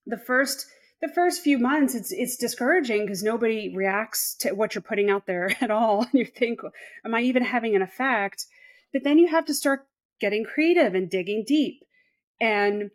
The 0.05 0.17
first 0.17 0.67
the 1.01 1.13
first 1.13 1.41
few 1.41 1.59
months 1.59 1.93
it's 1.93 2.11
it's 2.11 2.38
discouraging 2.38 3.01
because 3.01 3.21
nobody 3.21 3.73
reacts 3.75 4.35
to 4.35 4.53
what 4.53 4.73
you're 4.73 4.81
putting 4.81 5.09
out 5.09 5.25
there 5.25 5.55
at 5.61 5.71
all 5.71 6.01
and 6.01 6.13
you 6.13 6.25
think 6.25 6.61
am 7.03 7.13
i 7.13 7.21
even 7.21 7.43
having 7.43 7.75
an 7.75 7.81
effect 7.81 8.45
but 8.93 9.03
then 9.03 9.17
you 9.17 9.27
have 9.27 9.45
to 9.45 9.53
start 9.53 9.88
getting 10.19 10.45
creative 10.45 10.95
and 10.95 11.09
digging 11.09 11.43
deep 11.45 11.83
and 12.39 12.89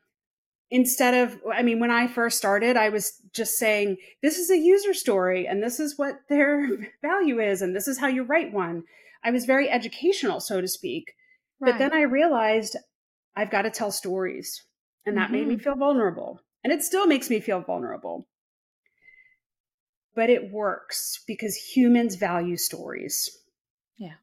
instead 0.70 1.14
of 1.14 1.38
i 1.52 1.62
mean 1.62 1.80
when 1.80 1.90
i 1.90 2.06
first 2.06 2.38
started 2.38 2.76
i 2.76 2.88
was 2.88 3.20
just 3.32 3.58
saying 3.58 3.96
this 4.22 4.38
is 4.38 4.50
a 4.50 4.58
user 4.58 4.94
story 4.94 5.46
and 5.46 5.62
this 5.62 5.80
is 5.80 5.98
what 5.98 6.20
their 6.28 6.68
value 7.02 7.40
is 7.40 7.62
and 7.62 7.74
this 7.74 7.88
is 7.88 7.98
how 7.98 8.06
you 8.06 8.22
write 8.22 8.52
one 8.52 8.84
i 9.24 9.30
was 9.30 9.44
very 9.44 9.68
educational 9.68 10.40
so 10.40 10.60
to 10.60 10.68
speak 10.68 11.14
right. 11.60 11.72
but 11.72 11.78
then 11.78 11.92
i 11.92 12.02
realized 12.02 12.76
i've 13.36 13.50
got 13.50 13.62
to 13.62 13.70
tell 13.70 13.90
stories 13.90 14.62
and 15.06 15.16
that 15.16 15.24
mm-hmm. 15.24 15.32
made 15.32 15.46
me 15.46 15.54
mm-hmm. 15.54 15.64
feel 15.64 15.76
vulnerable 15.76 16.40
and 16.62 16.72
it 16.72 16.82
still 16.82 17.06
makes 17.06 17.30
me 17.30 17.40
feel 17.40 17.60
vulnerable. 17.60 18.26
But 20.14 20.30
it 20.30 20.50
works 20.50 21.22
because 21.26 21.54
humans 21.54 22.16
value 22.16 22.56
stories. 22.56 23.38
Yeah. 23.96 24.14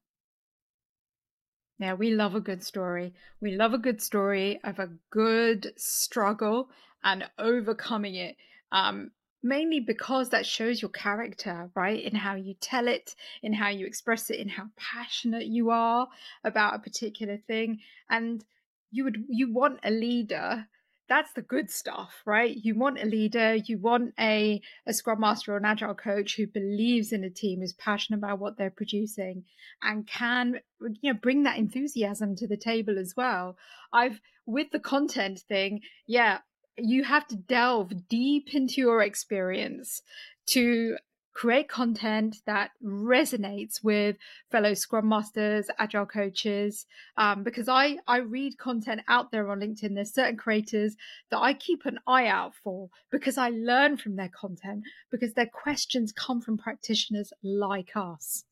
Yeah, 1.80 1.94
we 1.94 2.12
love 2.12 2.34
a 2.34 2.42
good 2.42 2.63
story. 2.63 3.13
We 3.40 3.56
love 3.56 3.74
a 3.74 3.78
good 3.78 4.02
story 4.02 4.60
of 4.63 4.80
a 4.80 4.90
good 5.12 5.74
struggle 5.78 6.70
and 7.04 7.30
overcoming 7.38 8.16
it. 8.16 8.36
Um, 8.72 9.12
mainly 9.44 9.80
because 9.80 10.30
that 10.30 10.46
shows 10.46 10.82
your 10.82 10.90
character, 10.90 11.70
right? 11.76 12.04
In 12.04 12.16
how 12.16 12.36
you 12.36 12.56
tell 12.56 12.88
it, 12.88 13.16
in 13.44 13.54
how 13.54 13.70
you 13.70 13.86
express 13.86 14.30
it, 14.30 14.40
in 14.40 14.50
how 14.50 14.70
passionate 14.76 15.46
you 15.46 15.70
are 15.70 16.08
about 16.44 16.76
a 16.76 16.80
particular 16.80 17.38
thing. 17.38 17.80
And 18.10 18.44
you 18.92 19.04
would 19.04 19.26
you 19.30 19.54
want 19.54 19.80
a 19.84 19.92
leader 19.92 20.68
that's 21.10 21.32
the 21.34 21.41
good 21.41 21.70
stuff, 21.70 22.22
right? 22.26 22.56
You 22.56 22.76
want 22.76 23.02
a 23.02 23.06
leader, 23.06 23.56
you 23.56 23.78
want 23.78 24.13
a, 24.20 24.62
a 24.86 24.93
scrum 24.93 25.22
master 25.22 25.54
or 25.54 25.58
an 25.58 25.65
agile 25.65 25.93
coach 25.93 26.36
who 26.36 26.48
believes 26.48 27.12
in 27.12 27.24
a 27.24 27.30
team, 27.30 27.62
is 27.62 27.74
passionate 27.74 28.17
about 28.17 28.39
what 28.39 28.58
they're 28.58 28.70
producing 28.70 29.43
and 29.82 30.08
can, 30.08 30.60
you 31.02 31.13
know, 31.13 31.20
bring 31.20 31.43
that 31.43 31.58
enthusiasm 31.58 32.36
to 32.36 32.48
the 32.48 32.58
table 32.58 32.98
as 33.00 33.13
well. 33.15 33.58
I've, 33.93 34.20
with 34.46 34.72
the 34.72 34.80
content 34.80 35.39
thing, 35.39 35.82
yeah, 36.06 36.39
you 36.78 37.04
have 37.04 37.28
to 37.28 37.36
delve 37.36 38.08
deep 38.08 38.54
into 38.54 38.82
your 38.82 39.02
experience 39.02 40.02
to 40.48 40.98
create 41.38 41.69
content 41.69 42.38
that 42.47 42.71
resonates 42.84 43.84
with 43.84 44.15
fellow 44.50 44.73
scrum 44.73 45.08
masters 45.08 45.67
agile 45.78 46.08
coaches 46.08 46.88
um, 47.15 47.43
because 47.43 47.69
i 47.69 47.95
i 48.08 48.17
read 48.17 48.58
content 48.58 49.02
out 49.08 49.32
there 49.32 49.52
on 49.52 49.60
linkedin. 49.60 49.93
There's 49.93 50.15
certain 50.15 50.36
creators 50.36 50.95
that 51.30 51.38
i 51.38 51.54
keep 51.54 51.86
an 51.86 52.00
eye 52.08 52.26
out 52.26 52.54
for 52.56 52.89
because 53.12 53.38
i 53.38 53.50
learn 53.50 53.97
from 53.97 54.15
their 54.15 54.32
content 54.34 54.82
because 55.12 55.36
their 55.36 55.45
questions 55.45 56.12
come 56.12 56.41
from 56.41 56.58
practitioners 56.58 57.32
like 57.43 57.91
us. 57.95 58.43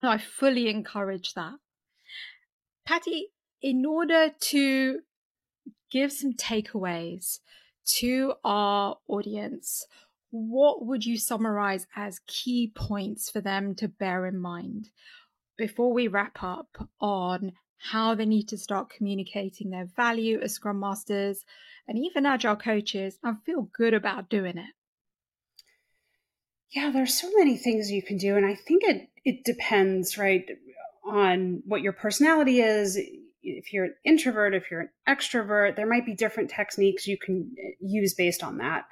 And 0.00 0.10
i 0.10 0.16
fully 0.16 0.70
encourage 0.70 1.34
that. 1.34 1.56
Patty 2.86 3.32
in 3.60 3.84
order 3.84 4.30
to 4.52 5.00
give 5.90 6.10
some 6.10 6.32
takeaways 6.32 7.40
to 7.98 8.32
our 8.44 8.96
audience 9.08 9.86
what 10.30 10.84
would 10.86 11.04
you 11.04 11.18
summarize 11.18 11.86
as 11.96 12.20
key 12.26 12.72
points 12.74 13.30
for 13.30 13.40
them 13.40 13.74
to 13.76 13.88
bear 13.88 14.26
in 14.26 14.38
mind 14.38 14.90
before 15.56 15.92
we 15.92 16.08
wrap 16.08 16.42
up 16.42 16.88
on 17.00 17.52
how 17.78 18.14
they 18.14 18.26
need 18.26 18.48
to 18.48 18.58
start 18.58 18.90
communicating 18.90 19.70
their 19.70 19.88
value 19.96 20.40
as 20.40 20.52
Scrum 20.52 20.80
Masters 20.80 21.44
and 21.86 21.98
even 21.98 22.26
Agile 22.26 22.56
coaches 22.56 23.18
and 23.22 23.42
feel 23.44 23.68
good 23.76 23.94
about 23.94 24.28
doing 24.28 24.58
it? 24.58 24.74
Yeah, 26.70 26.90
there's 26.90 27.18
so 27.18 27.30
many 27.36 27.56
things 27.56 27.90
you 27.90 28.02
can 28.02 28.18
do. 28.18 28.36
And 28.36 28.44
I 28.44 28.54
think 28.54 28.82
it, 28.84 29.08
it 29.24 29.44
depends, 29.44 30.18
right, 30.18 30.44
on 31.06 31.62
what 31.64 31.80
your 31.80 31.94
personality 31.94 32.60
is. 32.60 32.98
If 33.42 33.72
you're 33.72 33.86
an 33.86 33.94
introvert, 34.04 34.54
if 34.54 34.70
you're 34.70 34.80
an 34.80 34.90
extrovert, 35.08 35.76
there 35.76 35.86
might 35.86 36.04
be 36.04 36.14
different 36.14 36.50
techniques 36.50 37.06
you 37.06 37.16
can 37.16 37.50
uh, 37.58 37.70
use 37.80 38.12
based 38.12 38.42
on 38.42 38.58
that. 38.58 38.84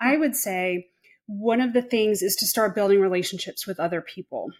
I 0.00 0.16
would 0.16 0.34
say 0.34 0.88
one 1.26 1.60
of 1.60 1.72
the 1.72 1.82
things 1.82 2.22
is 2.22 2.34
to 2.36 2.46
start 2.46 2.74
building 2.74 3.00
relationships 3.00 3.66
with 3.66 3.78
other 3.78 4.00
people. 4.00 4.50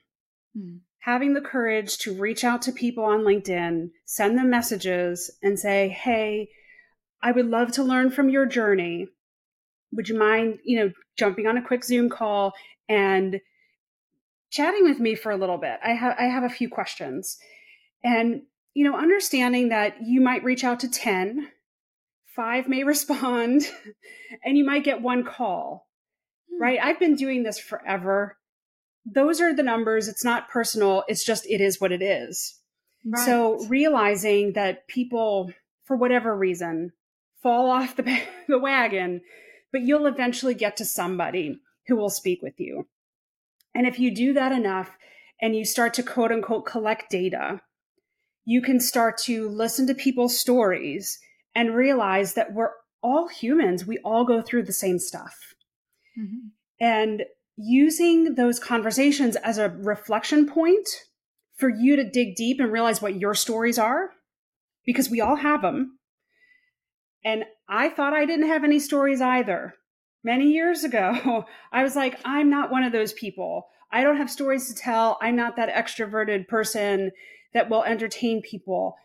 Hmm. 0.57 0.79
Having 1.01 1.33
the 1.35 1.41
courage 1.41 1.99
to 1.99 2.15
reach 2.15 2.45
out 2.45 2.63
to 2.63 2.73
people 2.73 3.05
on 3.05 3.21
LinkedIn, 3.21 3.91
send 4.05 4.37
them 4.37 4.51
messages, 4.51 5.31
and 5.43 5.59
say, 5.59 5.89
Hey, 5.89 6.51
I 7.23 7.33
would 7.33 7.47
love 7.47 7.73
to 7.73 7.83
learn 7.83 8.11
from 8.11 8.29
your 8.29 8.47
journey. 8.47 9.09
Would 9.93 10.09
you 10.09 10.19
mind, 10.19 10.59
you 10.65 10.79
know, 10.79 10.93
jumping 11.17 11.47
on 11.47 11.57
a 11.57 11.67
quick 11.67 11.85
Zoom 11.85 12.09
call 12.09 12.53
and 12.89 13.41
chatting 14.51 14.85
with 14.85 15.01
me 15.01 15.15
for 15.15 15.33
a 15.33 15.37
little 15.37 15.59
bit? 15.59 15.79
I 15.83 15.91
have 15.91 16.17
I 16.19 16.25
have 16.25 16.45
a 16.45 16.51
few 16.51 16.69
questions. 16.69 17.39
And 18.05 18.43
you 18.75 18.85
know, 18.85 18.97
understanding 18.97 19.71
that 19.71 19.97
you 20.03 20.21
might 20.21 20.45
reach 20.45 20.65
out 20.65 20.81
to 20.81 20.89
10 20.89 21.49
five 22.35 22.69
may 22.69 22.85
respond 22.85 23.63
and 24.45 24.57
you 24.57 24.65
might 24.65 24.85
get 24.85 25.03
one 25.03 25.25
call, 25.25 25.87
hmm. 26.51 26.63
right? 26.63 26.79
I've 26.83 27.01
been 27.01 27.17
doing 27.17 27.43
this 27.43 27.59
forever. 27.59 28.37
Those 29.05 29.41
are 29.41 29.55
the 29.55 29.63
numbers. 29.63 30.09
It's 30.09 30.25
not 30.25 30.51
personal. 30.51 31.05
It's 31.09 31.25
just, 31.25 31.47
it 31.47 31.61
is 31.61 31.81
what 31.81 31.93
it 31.93 32.03
is. 32.03 32.59
Right. 33.05 33.25
So 33.25 33.65
realizing 33.69 34.53
that 34.55 34.87
people, 34.87 35.53
for 35.85 35.97
whatever 35.97 36.37
reason, 36.37 36.93
fall 37.43 37.71
off 37.71 37.97
the, 37.97 38.23
the 38.49 38.59
wagon, 38.59 39.23
but 39.73 39.83
you'll 39.83 40.07
eventually 40.07 40.55
get 40.55 40.77
to 40.79 40.85
somebody 40.85 41.61
who 41.87 41.97
will 41.97 42.11
speak 42.11 42.43
with 42.43 42.59
you. 42.59 42.87
And 43.75 43.87
if 43.87 43.99
you 43.99 44.15
do 44.15 44.33
that 44.35 44.53
enough 44.53 44.91
and 45.41 45.55
you 45.55 45.65
start 45.65 45.95
to 45.95 46.03
quote 46.03 46.33
unquote 46.33 46.67
collect 46.67 47.11
data, 47.11 47.61
you 48.45 48.61
can 48.61 48.81
start 48.81 49.17
to 49.19 49.49
listen 49.49 49.87
to 49.87 49.95
people's 49.95 50.39
stories 50.39 51.19
and 51.55 51.75
realize 51.75 52.35
that 52.35 52.53
we're 52.53 52.71
all 53.03 53.29
humans. 53.29 53.87
We 53.87 53.99
all 53.99 54.25
go 54.25 54.43
through 54.43 54.65
the 54.65 54.73
same 54.73 54.99
stuff. 54.99 55.55
Mm-hmm. 56.19 56.49
And 56.81 57.25
using 57.57 58.35
those 58.35 58.59
conversations 58.59 59.37
as 59.37 59.59
a 59.59 59.69
reflection 59.69 60.47
point 60.47 60.89
for 61.57 61.69
you 61.69 61.97
to 61.97 62.09
dig 62.09 62.37
deep 62.37 62.59
and 62.59 62.73
realize 62.73 63.03
what 63.03 63.21
your 63.21 63.35
stories 63.35 63.79
are, 63.79 64.11
because 64.87 65.11
we 65.11 65.21
all 65.21 65.37
have 65.37 65.63
them. 65.63 65.99
And 67.25 67.45
I 67.69 67.91
thought 67.91 68.15
I 68.15 68.25
didn't 68.25 68.49
have 68.49 68.65
any 68.65 68.79
stories 68.79 69.21
either. 69.21 69.75
many 70.23 70.51
years 70.51 70.85
ago, 70.85 71.47
I 71.73 71.83
was 71.83 71.97
like, 71.97 72.19
I'm 72.25 72.51
not 72.51 72.71
one 72.71 72.83
of 72.83 72.93
those 72.93 73.13
people. 73.13 73.69
I 73.93 74.03
don't 74.03 74.19
have 74.19 74.31
stories 74.31 74.69
to 74.69 74.75
tell. 74.75 75.19
I'm 75.21 75.37
not 75.37 75.57
that 75.57 75.69
extroverted 75.69 76.49
person 76.49 77.11
that 77.53 77.69
will 77.69 77.83
entertain 77.83 78.41
people. 78.41 78.97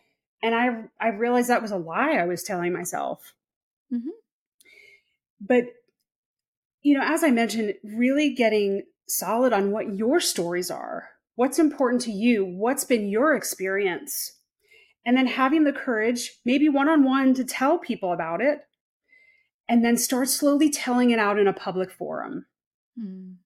And 0.42 0.54
I, 0.54 0.84
I 1.00 1.08
realized 1.08 1.48
that 1.48 1.62
was 1.62 1.70
a 1.70 1.76
lie 1.76 2.12
I 2.12 2.26
was 2.26 2.42
telling 2.42 2.72
myself. 2.72 3.34
Mm-hmm. 3.92 4.10
But, 5.40 5.64
you 6.82 6.96
know, 6.96 7.04
as 7.04 7.24
I 7.24 7.30
mentioned, 7.30 7.74
really 7.82 8.34
getting 8.34 8.82
solid 9.08 9.52
on 9.52 9.70
what 9.70 9.94
your 9.96 10.20
stories 10.20 10.70
are, 10.70 11.08
what's 11.34 11.58
important 11.58 12.02
to 12.02 12.12
you, 12.12 12.44
what's 12.44 12.84
been 12.84 13.08
your 13.08 13.34
experience, 13.34 14.32
and 15.04 15.16
then 15.16 15.26
having 15.26 15.64
the 15.64 15.72
courage, 15.72 16.32
maybe 16.44 16.68
one 16.68 16.88
on 16.88 17.04
one, 17.04 17.34
to 17.34 17.44
tell 17.44 17.78
people 17.78 18.12
about 18.12 18.40
it, 18.40 18.60
and 19.68 19.84
then 19.84 19.96
start 19.96 20.28
slowly 20.28 20.70
telling 20.70 21.10
it 21.10 21.18
out 21.18 21.38
in 21.38 21.46
a 21.46 21.52
public 21.52 21.90
forum. 21.90 22.46
Mm. 22.98 23.36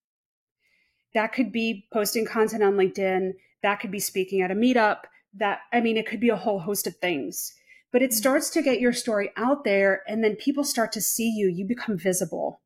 That 1.15 1.33
could 1.33 1.53
be 1.53 1.87
posting 1.93 2.25
content 2.25 2.63
on 2.63 2.75
LinkedIn, 2.75 3.33
that 3.63 3.81
could 3.81 3.91
be 3.91 4.01
speaking 4.01 4.41
at 4.41 4.51
a 4.51 4.55
meetup, 4.55 5.01
that, 5.35 5.61
I 5.73 5.81
mean, 5.81 5.97
it 5.97 6.07
could 6.07 6.21
be 6.21 6.29
a 6.29 6.37
whole 6.37 6.61
host 6.61 6.87
of 6.87 6.97
things. 6.97 7.53
But 7.93 8.03
it 8.03 8.11
mm. 8.11 8.15
starts 8.15 8.51
to 8.51 8.63
get 8.63 8.81
your 8.81 8.93
story 8.93 9.31
out 9.37 9.65
there, 9.65 10.03
and 10.07 10.23
then 10.23 10.37
people 10.37 10.65
start 10.65 10.93
to 10.93 11.01
see 11.01 11.31
you, 11.31 11.49
you 11.49 11.67
become 11.67 11.99
visible. 11.99 12.61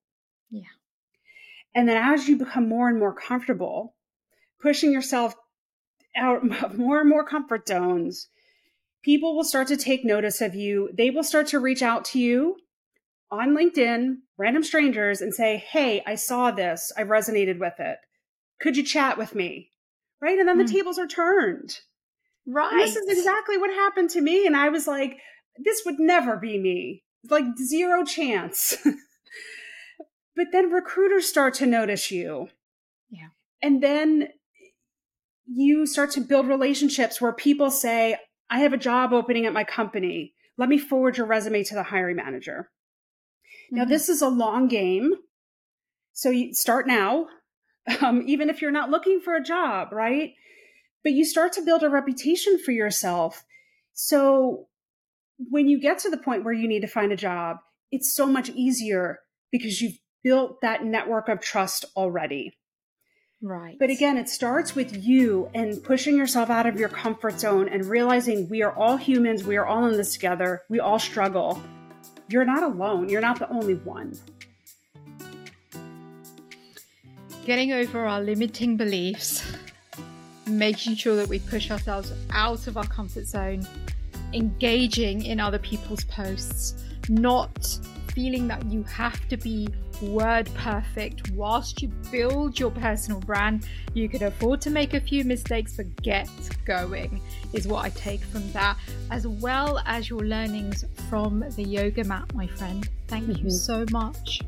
Yeah. 0.50 0.62
And 1.74 1.88
then 1.88 1.96
as 1.96 2.28
you 2.28 2.36
become 2.36 2.68
more 2.68 2.88
and 2.88 2.98
more 2.98 3.14
comfortable, 3.14 3.94
pushing 4.60 4.92
yourself 4.92 5.34
out 6.16 6.42
of 6.62 6.78
more 6.78 7.00
and 7.00 7.08
more 7.08 7.24
comfort 7.24 7.66
zones, 7.66 8.28
people 9.02 9.36
will 9.36 9.44
start 9.44 9.68
to 9.68 9.76
take 9.76 10.04
notice 10.04 10.40
of 10.40 10.54
you. 10.54 10.90
They 10.92 11.10
will 11.10 11.24
start 11.24 11.48
to 11.48 11.58
reach 11.58 11.82
out 11.82 12.04
to 12.06 12.18
you 12.18 12.56
on 13.30 13.56
LinkedIn, 13.56 14.16
random 14.38 14.62
strangers, 14.62 15.20
and 15.20 15.34
say, 15.34 15.56
Hey, 15.56 16.02
I 16.06 16.14
saw 16.14 16.50
this. 16.50 16.92
I 16.96 17.02
resonated 17.02 17.58
with 17.58 17.74
it. 17.78 17.98
Could 18.60 18.76
you 18.76 18.84
chat 18.84 19.18
with 19.18 19.34
me? 19.34 19.70
Right. 20.20 20.38
And 20.38 20.48
then 20.48 20.58
mm. 20.58 20.66
the 20.66 20.72
tables 20.72 20.98
are 20.98 21.06
turned. 21.06 21.80
Right. 22.47 22.72
And 22.72 22.80
this 22.80 22.97
is 22.97 23.18
exactly 23.18 23.57
what 23.57 23.70
happened 23.70 24.11
to 24.11 24.20
me. 24.20 24.47
And 24.47 24.57
I 24.57 24.68
was 24.68 24.86
like, 24.86 25.18
This 25.62 25.82
would 25.86 25.99
never 25.99 26.36
be 26.36 26.59
me. 26.59 27.03
Like 27.28 27.45
zero 27.59 28.05
chance. 28.05 28.76
But 30.36 30.47
then 30.53 30.70
recruiters 30.70 31.28
start 31.28 31.55
to 31.55 31.66
notice 31.66 32.11
you. 32.11 32.49
Yeah. 33.11 33.28
And 33.62 33.82
then 33.82 34.28
you 35.47 35.86
start 35.86 36.11
to 36.12 36.20
build 36.20 36.49
relationships 36.49 37.20
where 37.20 37.32
people 37.32 37.70
say, 37.70 38.16
I 38.51 38.61
have 38.61 38.72
a 38.72 38.78
job 38.78 39.12
opening 39.12 39.47
at 39.47 39.53
my 39.53 39.64
company. 39.64 40.34
Let 40.59 40.68
me 40.68 40.78
forward 40.78 41.16
your 41.16 41.26
resume 41.26 41.62
to 41.64 41.74
the 41.74 41.82
hiring 41.84 42.16
manager. 42.16 42.70
Mm-hmm. 43.66 43.76
Now, 43.76 43.84
this 43.84 44.09
is 44.09 44.22
a 44.22 44.28
long 44.28 44.68
game. 44.68 45.12
So 46.12 46.30
you 46.30 46.55
start 46.55 46.86
now, 46.86 47.26
um, 48.01 48.24
even 48.26 48.51
if 48.51 48.61
you're 48.61 48.70
not 48.70 48.90
looking 48.90 49.20
for 49.20 49.34
a 49.34 49.42
job, 49.42 49.92
right? 49.92 50.32
But 51.05 51.12
you 51.12 51.24
start 51.24 51.52
to 51.52 51.62
build 51.62 51.82
a 51.82 51.90
reputation 51.90 52.59
for 52.59 52.72
yourself. 52.72 53.44
So 53.92 54.66
when 55.38 55.68
you 55.68 55.78
get 55.78 55.98
to 56.00 56.11
the 56.11 56.16
point 56.16 56.44
where 56.44 56.55
you 56.55 56.66
need 56.66 56.80
to 56.80 56.88
find 56.88 57.12
a 57.12 57.16
job, 57.16 57.59
it's 57.92 58.16
so 58.16 58.26
much 58.26 58.48
easier 58.50 59.20
because 59.52 59.80
you've 59.80 59.98
built 60.24 60.62
that 60.62 60.84
network 60.84 61.28
of 61.28 61.40
trust 61.40 61.84
already. 61.94 62.57
Right. 63.42 63.76
But 63.78 63.90
again, 63.90 64.16
it 64.16 64.30
starts 64.30 64.74
with 64.74 65.05
you 65.05 65.50
and 65.55 65.82
pushing 65.84 66.16
yourself 66.16 66.48
out 66.48 66.64
of 66.64 66.80
your 66.80 66.88
comfort 66.88 67.38
zone 67.38 67.68
and 67.68 67.84
realizing 67.84 68.48
we 68.48 68.62
are 68.62 68.74
all 68.74 68.96
humans. 68.96 69.44
We 69.44 69.57
are 69.59 69.66
all 69.66 69.84
in 69.84 69.98
this 69.98 70.14
together. 70.14 70.62
We 70.70 70.80
all 70.80 70.98
struggle. 70.98 71.62
You're 72.28 72.46
not 72.46 72.62
alone. 72.62 73.11
You're 73.11 73.20
not 73.20 73.38
the 73.38 73.50
only 73.50 73.74
one. 73.74 74.18
Getting 77.44 77.72
over 77.72 78.07
our 78.07 78.22
limiting 78.22 78.78
beliefs, 78.78 79.44
making 80.47 80.97
sure 80.97 81.16
that 81.16 81.28
we 81.28 81.38
push 81.38 81.70
ourselves 81.70 82.12
out 82.30 82.66
of 82.66 82.76
our 82.76 82.86
comfort 82.86 83.26
zone, 83.26 83.66
engaging 84.32 85.24
in 85.24 85.40
other 85.40 85.59
people's 85.59 86.05
posts, 86.05 86.84
not 87.09 87.78
feeling 88.14 88.47
that 88.49 88.64
you 88.66 88.82
have 88.84 89.28
to 89.28 89.36
be 89.36 89.68
word 90.03 90.49
perfect 90.55 91.30
whilst 91.30 91.82
you 91.82 91.88
build 92.11 92.59
your 92.59 92.70
personal 92.70 93.20
brand. 93.20 93.66
You 93.92 94.09
can 94.09 94.22
afford 94.24 94.61
to 94.62 94.70
make 94.70 94.95
a 94.95 95.01
few 95.01 95.24
mistakes, 95.24 95.76
but 95.76 96.03
get 96.03 96.28
going 96.64 97.20
is 97.53 97.66
what 97.66 97.84
I 97.84 97.90
take 97.90 98.20
from 98.20 98.51
that, 98.53 98.76
as 99.11 99.26
well 99.26 99.80
as 99.86 100.09
your 100.09 100.20
learnings 100.20 100.84
from 101.09 101.45
the 101.57 101.62
yoga 101.62 102.05
mat, 102.05 102.34
my 102.34 102.47
friend. 102.47 102.88
Thank 103.09 103.26
mm-hmm. 103.26 103.47
you 103.47 103.51
so 103.51 103.84
much 103.90 104.40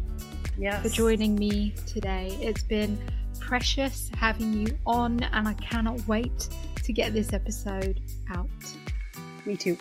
yes. 0.58 0.82
for 0.82 0.88
joining 0.88 1.34
me 1.36 1.74
today. 1.86 2.36
It's 2.40 2.62
been 2.62 2.98
precious 3.46 4.10
having 4.16 4.52
you 4.52 4.76
on, 4.84 5.22
and 5.22 5.46
I 5.46 5.54
cannot 5.54 6.06
wait 6.08 6.48
to 6.82 6.92
get 6.92 7.12
this 7.12 7.32
episode 7.32 8.00
out. 8.34 8.48
Me 9.46 9.56
too. 9.56 9.78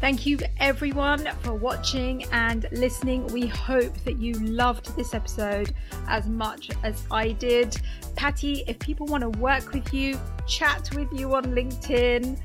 Thank 0.00 0.26
you 0.26 0.38
everyone 0.58 1.28
for 1.42 1.54
watching 1.54 2.24
and 2.32 2.66
listening. 2.72 3.26
We 3.28 3.46
hope 3.46 3.96
that 4.04 4.18
you 4.18 4.34
loved 4.34 4.96
this 4.96 5.12
episode 5.12 5.74
as 6.08 6.26
much 6.28 6.70
as 6.82 7.04
I 7.10 7.32
did. 7.32 7.76
Patty, 8.16 8.64
if 8.66 8.78
people 8.78 9.06
want 9.06 9.22
to 9.22 9.30
work 9.40 9.72
with 9.72 9.92
you, 9.92 10.18
chat 10.46 10.88
with 10.94 11.08
you 11.12 11.34
on 11.34 11.44
LinkedIn, 11.46 12.38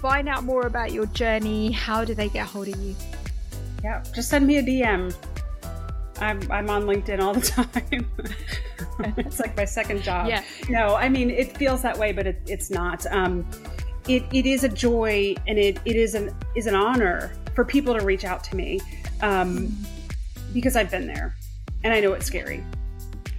find 0.00 0.28
out 0.28 0.44
more 0.44 0.66
about 0.66 0.92
your 0.92 1.06
journey, 1.06 1.72
how 1.72 2.04
do 2.04 2.14
they 2.14 2.28
get 2.28 2.46
hold 2.46 2.68
of 2.68 2.76
you? 2.80 2.94
Yeah, 3.82 4.02
just 4.14 4.28
send 4.28 4.46
me 4.46 4.58
a 4.58 4.62
DM. 4.62 5.14
I'm, 6.20 6.40
I'm 6.50 6.70
on 6.70 6.82
LinkedIn 6.82 7.20
all 7.20 7.34
the 7.34 7.40
time. 9.00 9.16
it's 9.16 9.40
like 9.40 9.56
my 9.56 9.64
second 9.64 10.02
job. 10.02 10.28
Yeah. 10.28 10.44
No, 10.68 10.94
I 10.94 11.08
mean, 11.08 11.30
it 11.30 11.56
feels 11.56 11.82
that 11.82 11.98
way, 11.98 12.12
but 12.12 12.26
it, 12.26 12.40
it's 12.46 12.70
not. 12.70 13.06
Um, 13.10 13.46
it, 14.08 14.24
it 14.32 14.46
is 14.46 14.64
a 14.64 14.68
joy 14.68 15.34
and 15.46 15.58
it, 15.58 15.78
it 15.84 15.96
is 15.96 16.14
an 16.14 16.34
is 16.56 16.66
an 16.66 16.74
honor 16.74 17.32
for 17.54 17.64
people 17.64 17.96
to 17.98 18.04
reach 18.04 18.24
out 18.24 18.42
to 18.44 18.56
me 18.56 18.80
um, 19.20 19.76
because 20.52 20.76
I've 20.76 20.90
been 20.90 21.06
there 21.06 21.36
and 21.84 21.92
I 21.92 22.00
know 22.00 22.12
it's 22.12 22.26
scary. 22.26 22.64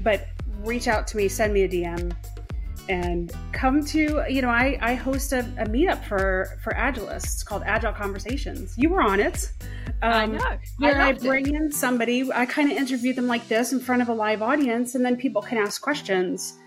But 0.01 0.27
reach 0.63 0.87
out 0.87 1.07
to 1.07 1.17
me, 1.17 1.27
send 1.27 1.53
me 1.53 1.63
a 1.63 1.69
DM, 1.69 2.15
and 2.89 3.31
come 3.51 3.83
to 3.85 4.23
you 4.29 4.41
know 4.41 4.49
I, 4.49 4.77
I 4.81 4.93
host 4.93 5.33
a, 5.33 5.39
a 5.57 5.65
meetup 5.65 6.03
for 6.05 6.59
for 6.63 6.73
Agilists. 6.73 7.23
It's 7.23 7.43
called 7.43 7.63
Agile 7.65 7.93
Conversations. 7.93 8.73
You 8.77 8.89
were 8.89 9.01
on 9.01 9.19
it. 9.19 9.51
Um, 10.01 10.13
I 10.13 10.25
know. 10.25 10.57
Where 10.77 11.01
I, 11.01 11.09
I 11.09 11.13
bring 11.13 11.47
it. 11.47 11.53
in 11.53 11.71
somebody, 11.71 12.31
I 12.31 12.45
kind 12.45 12.71
of 12.71 12.77
interview 12.77 13.13
them 13.13 13.27
like 13.27 13.47
this 13.47 13.71
in 13.71 13.79
front 13.79 14.01
of 14.01 14.09
a 14.09 14.13
live 14.13 14.41
audience, 14.41 14.95
and 14.95 15.05
then 15.05 15.15
people 15.15 15.41
can 15.41 15.57
ask 15.57 15.81
questions. 15.81 16.57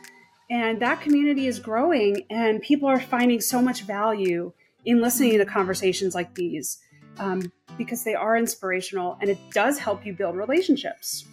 And 0.50 0.80
that 0.82 1.00
community 1.00 1.46
is 1.46 1.58
growing, 1.58 2.26
and 2.30 2.60
people 2.60 2.88
are 2.88 3.00
finding 3.00 3.40
so 3.40 3.62
much 3.62 3.82
value 3.82 4.52
in 4.84 5.00
listening 5.00 5.38
to 5.38 5.46
conversations 5.46 6.14
like 6.14 6.34
these 6.34 6.78
um, 7.18 7.50
because 7.76 8.04
they 8.04 8.14
are 8.14 8.36
inspirational 8.36 9.18
and 9.20 9.30
it 9.30 9.38
does 9.50 9.78
help 9.78 10.04
you 10.04 10.12
build 10.12 10.36
relationships. 10.36 11.26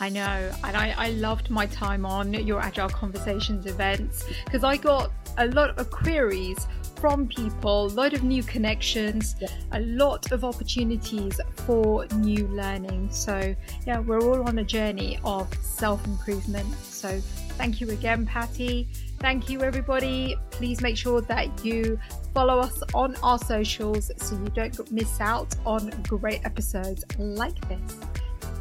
I 0.00 0.08
know, 0.08 0.52
and 0.64 0.76
I, 0.76 0.94
I 0.96 1.10
loved 1.10 1.50
my 1.50 1.66
time 1.66 2.06
on 2.06 2.32
your 2.32 2.58
Agile 2.58 2.88
Conversations 2.88 3.66
events 3.66 4.24
because 4.46 4.64
I 4.64 4.78
got 4.78 5.12
a 5.36 5.46
lot 5.48 5.78
of 5.78 5.90
queries 5.90 6.66
from 6.96 7.28
people, 7.28 7.86
a 7.86 7.88
lot 7.88 8.14
of 8.14 8.22
new 8.22 8.42
connections, 8.42 9.36
yeah. 9.40 9.48
a 9.72 9.80
lot 9.80 10.32
of 10.32 10.42
opportunities 10.42 11.38
for 11.66 12.06
new 12.16 12.46
learning. 12.48 13.08
So, 13.10 13.54
yeah, 13.86 14.00
we're 14.00 14.20
all 14.20 14.48
on 14.48 14.58
a 14.58 14.64
journey 14.64 15.18
of 15.22 15.52
self 15.62 16.04
improvement. 16.06 16.72
So, 16.76 17.20
thank 17.58 17.80
you 17.80 17.90
again, 17.90 18.24
Patty. 18.24 18.88
Thank 19.18 19.50
you, 19.50 19.60
everybody. 19.62 20.36
Please 20.50 20.80
make 20.80 20.96
sure 20.96 21.20
that 21.22 21.62
you 21.62 21.98
follow 22.32 22.58
us 22.58 22.82
on 22.94 23.16
our 23.22 23.38
socials 23.38 24.10
so 24.16 24.34
you 24.36 24.48
don't 24.50 24.90
miss 24.90 25.20
out 25.20 25.54
on 25.66 25.90
great 26.08 26.44
episodes 26.46 27.04
like 27.18 27.60
this. 27.68 27.98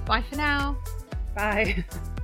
Bye 0.06 0.22
for 0.22 0.36
now. 0.36 0.78
Bye. 1.36 1.86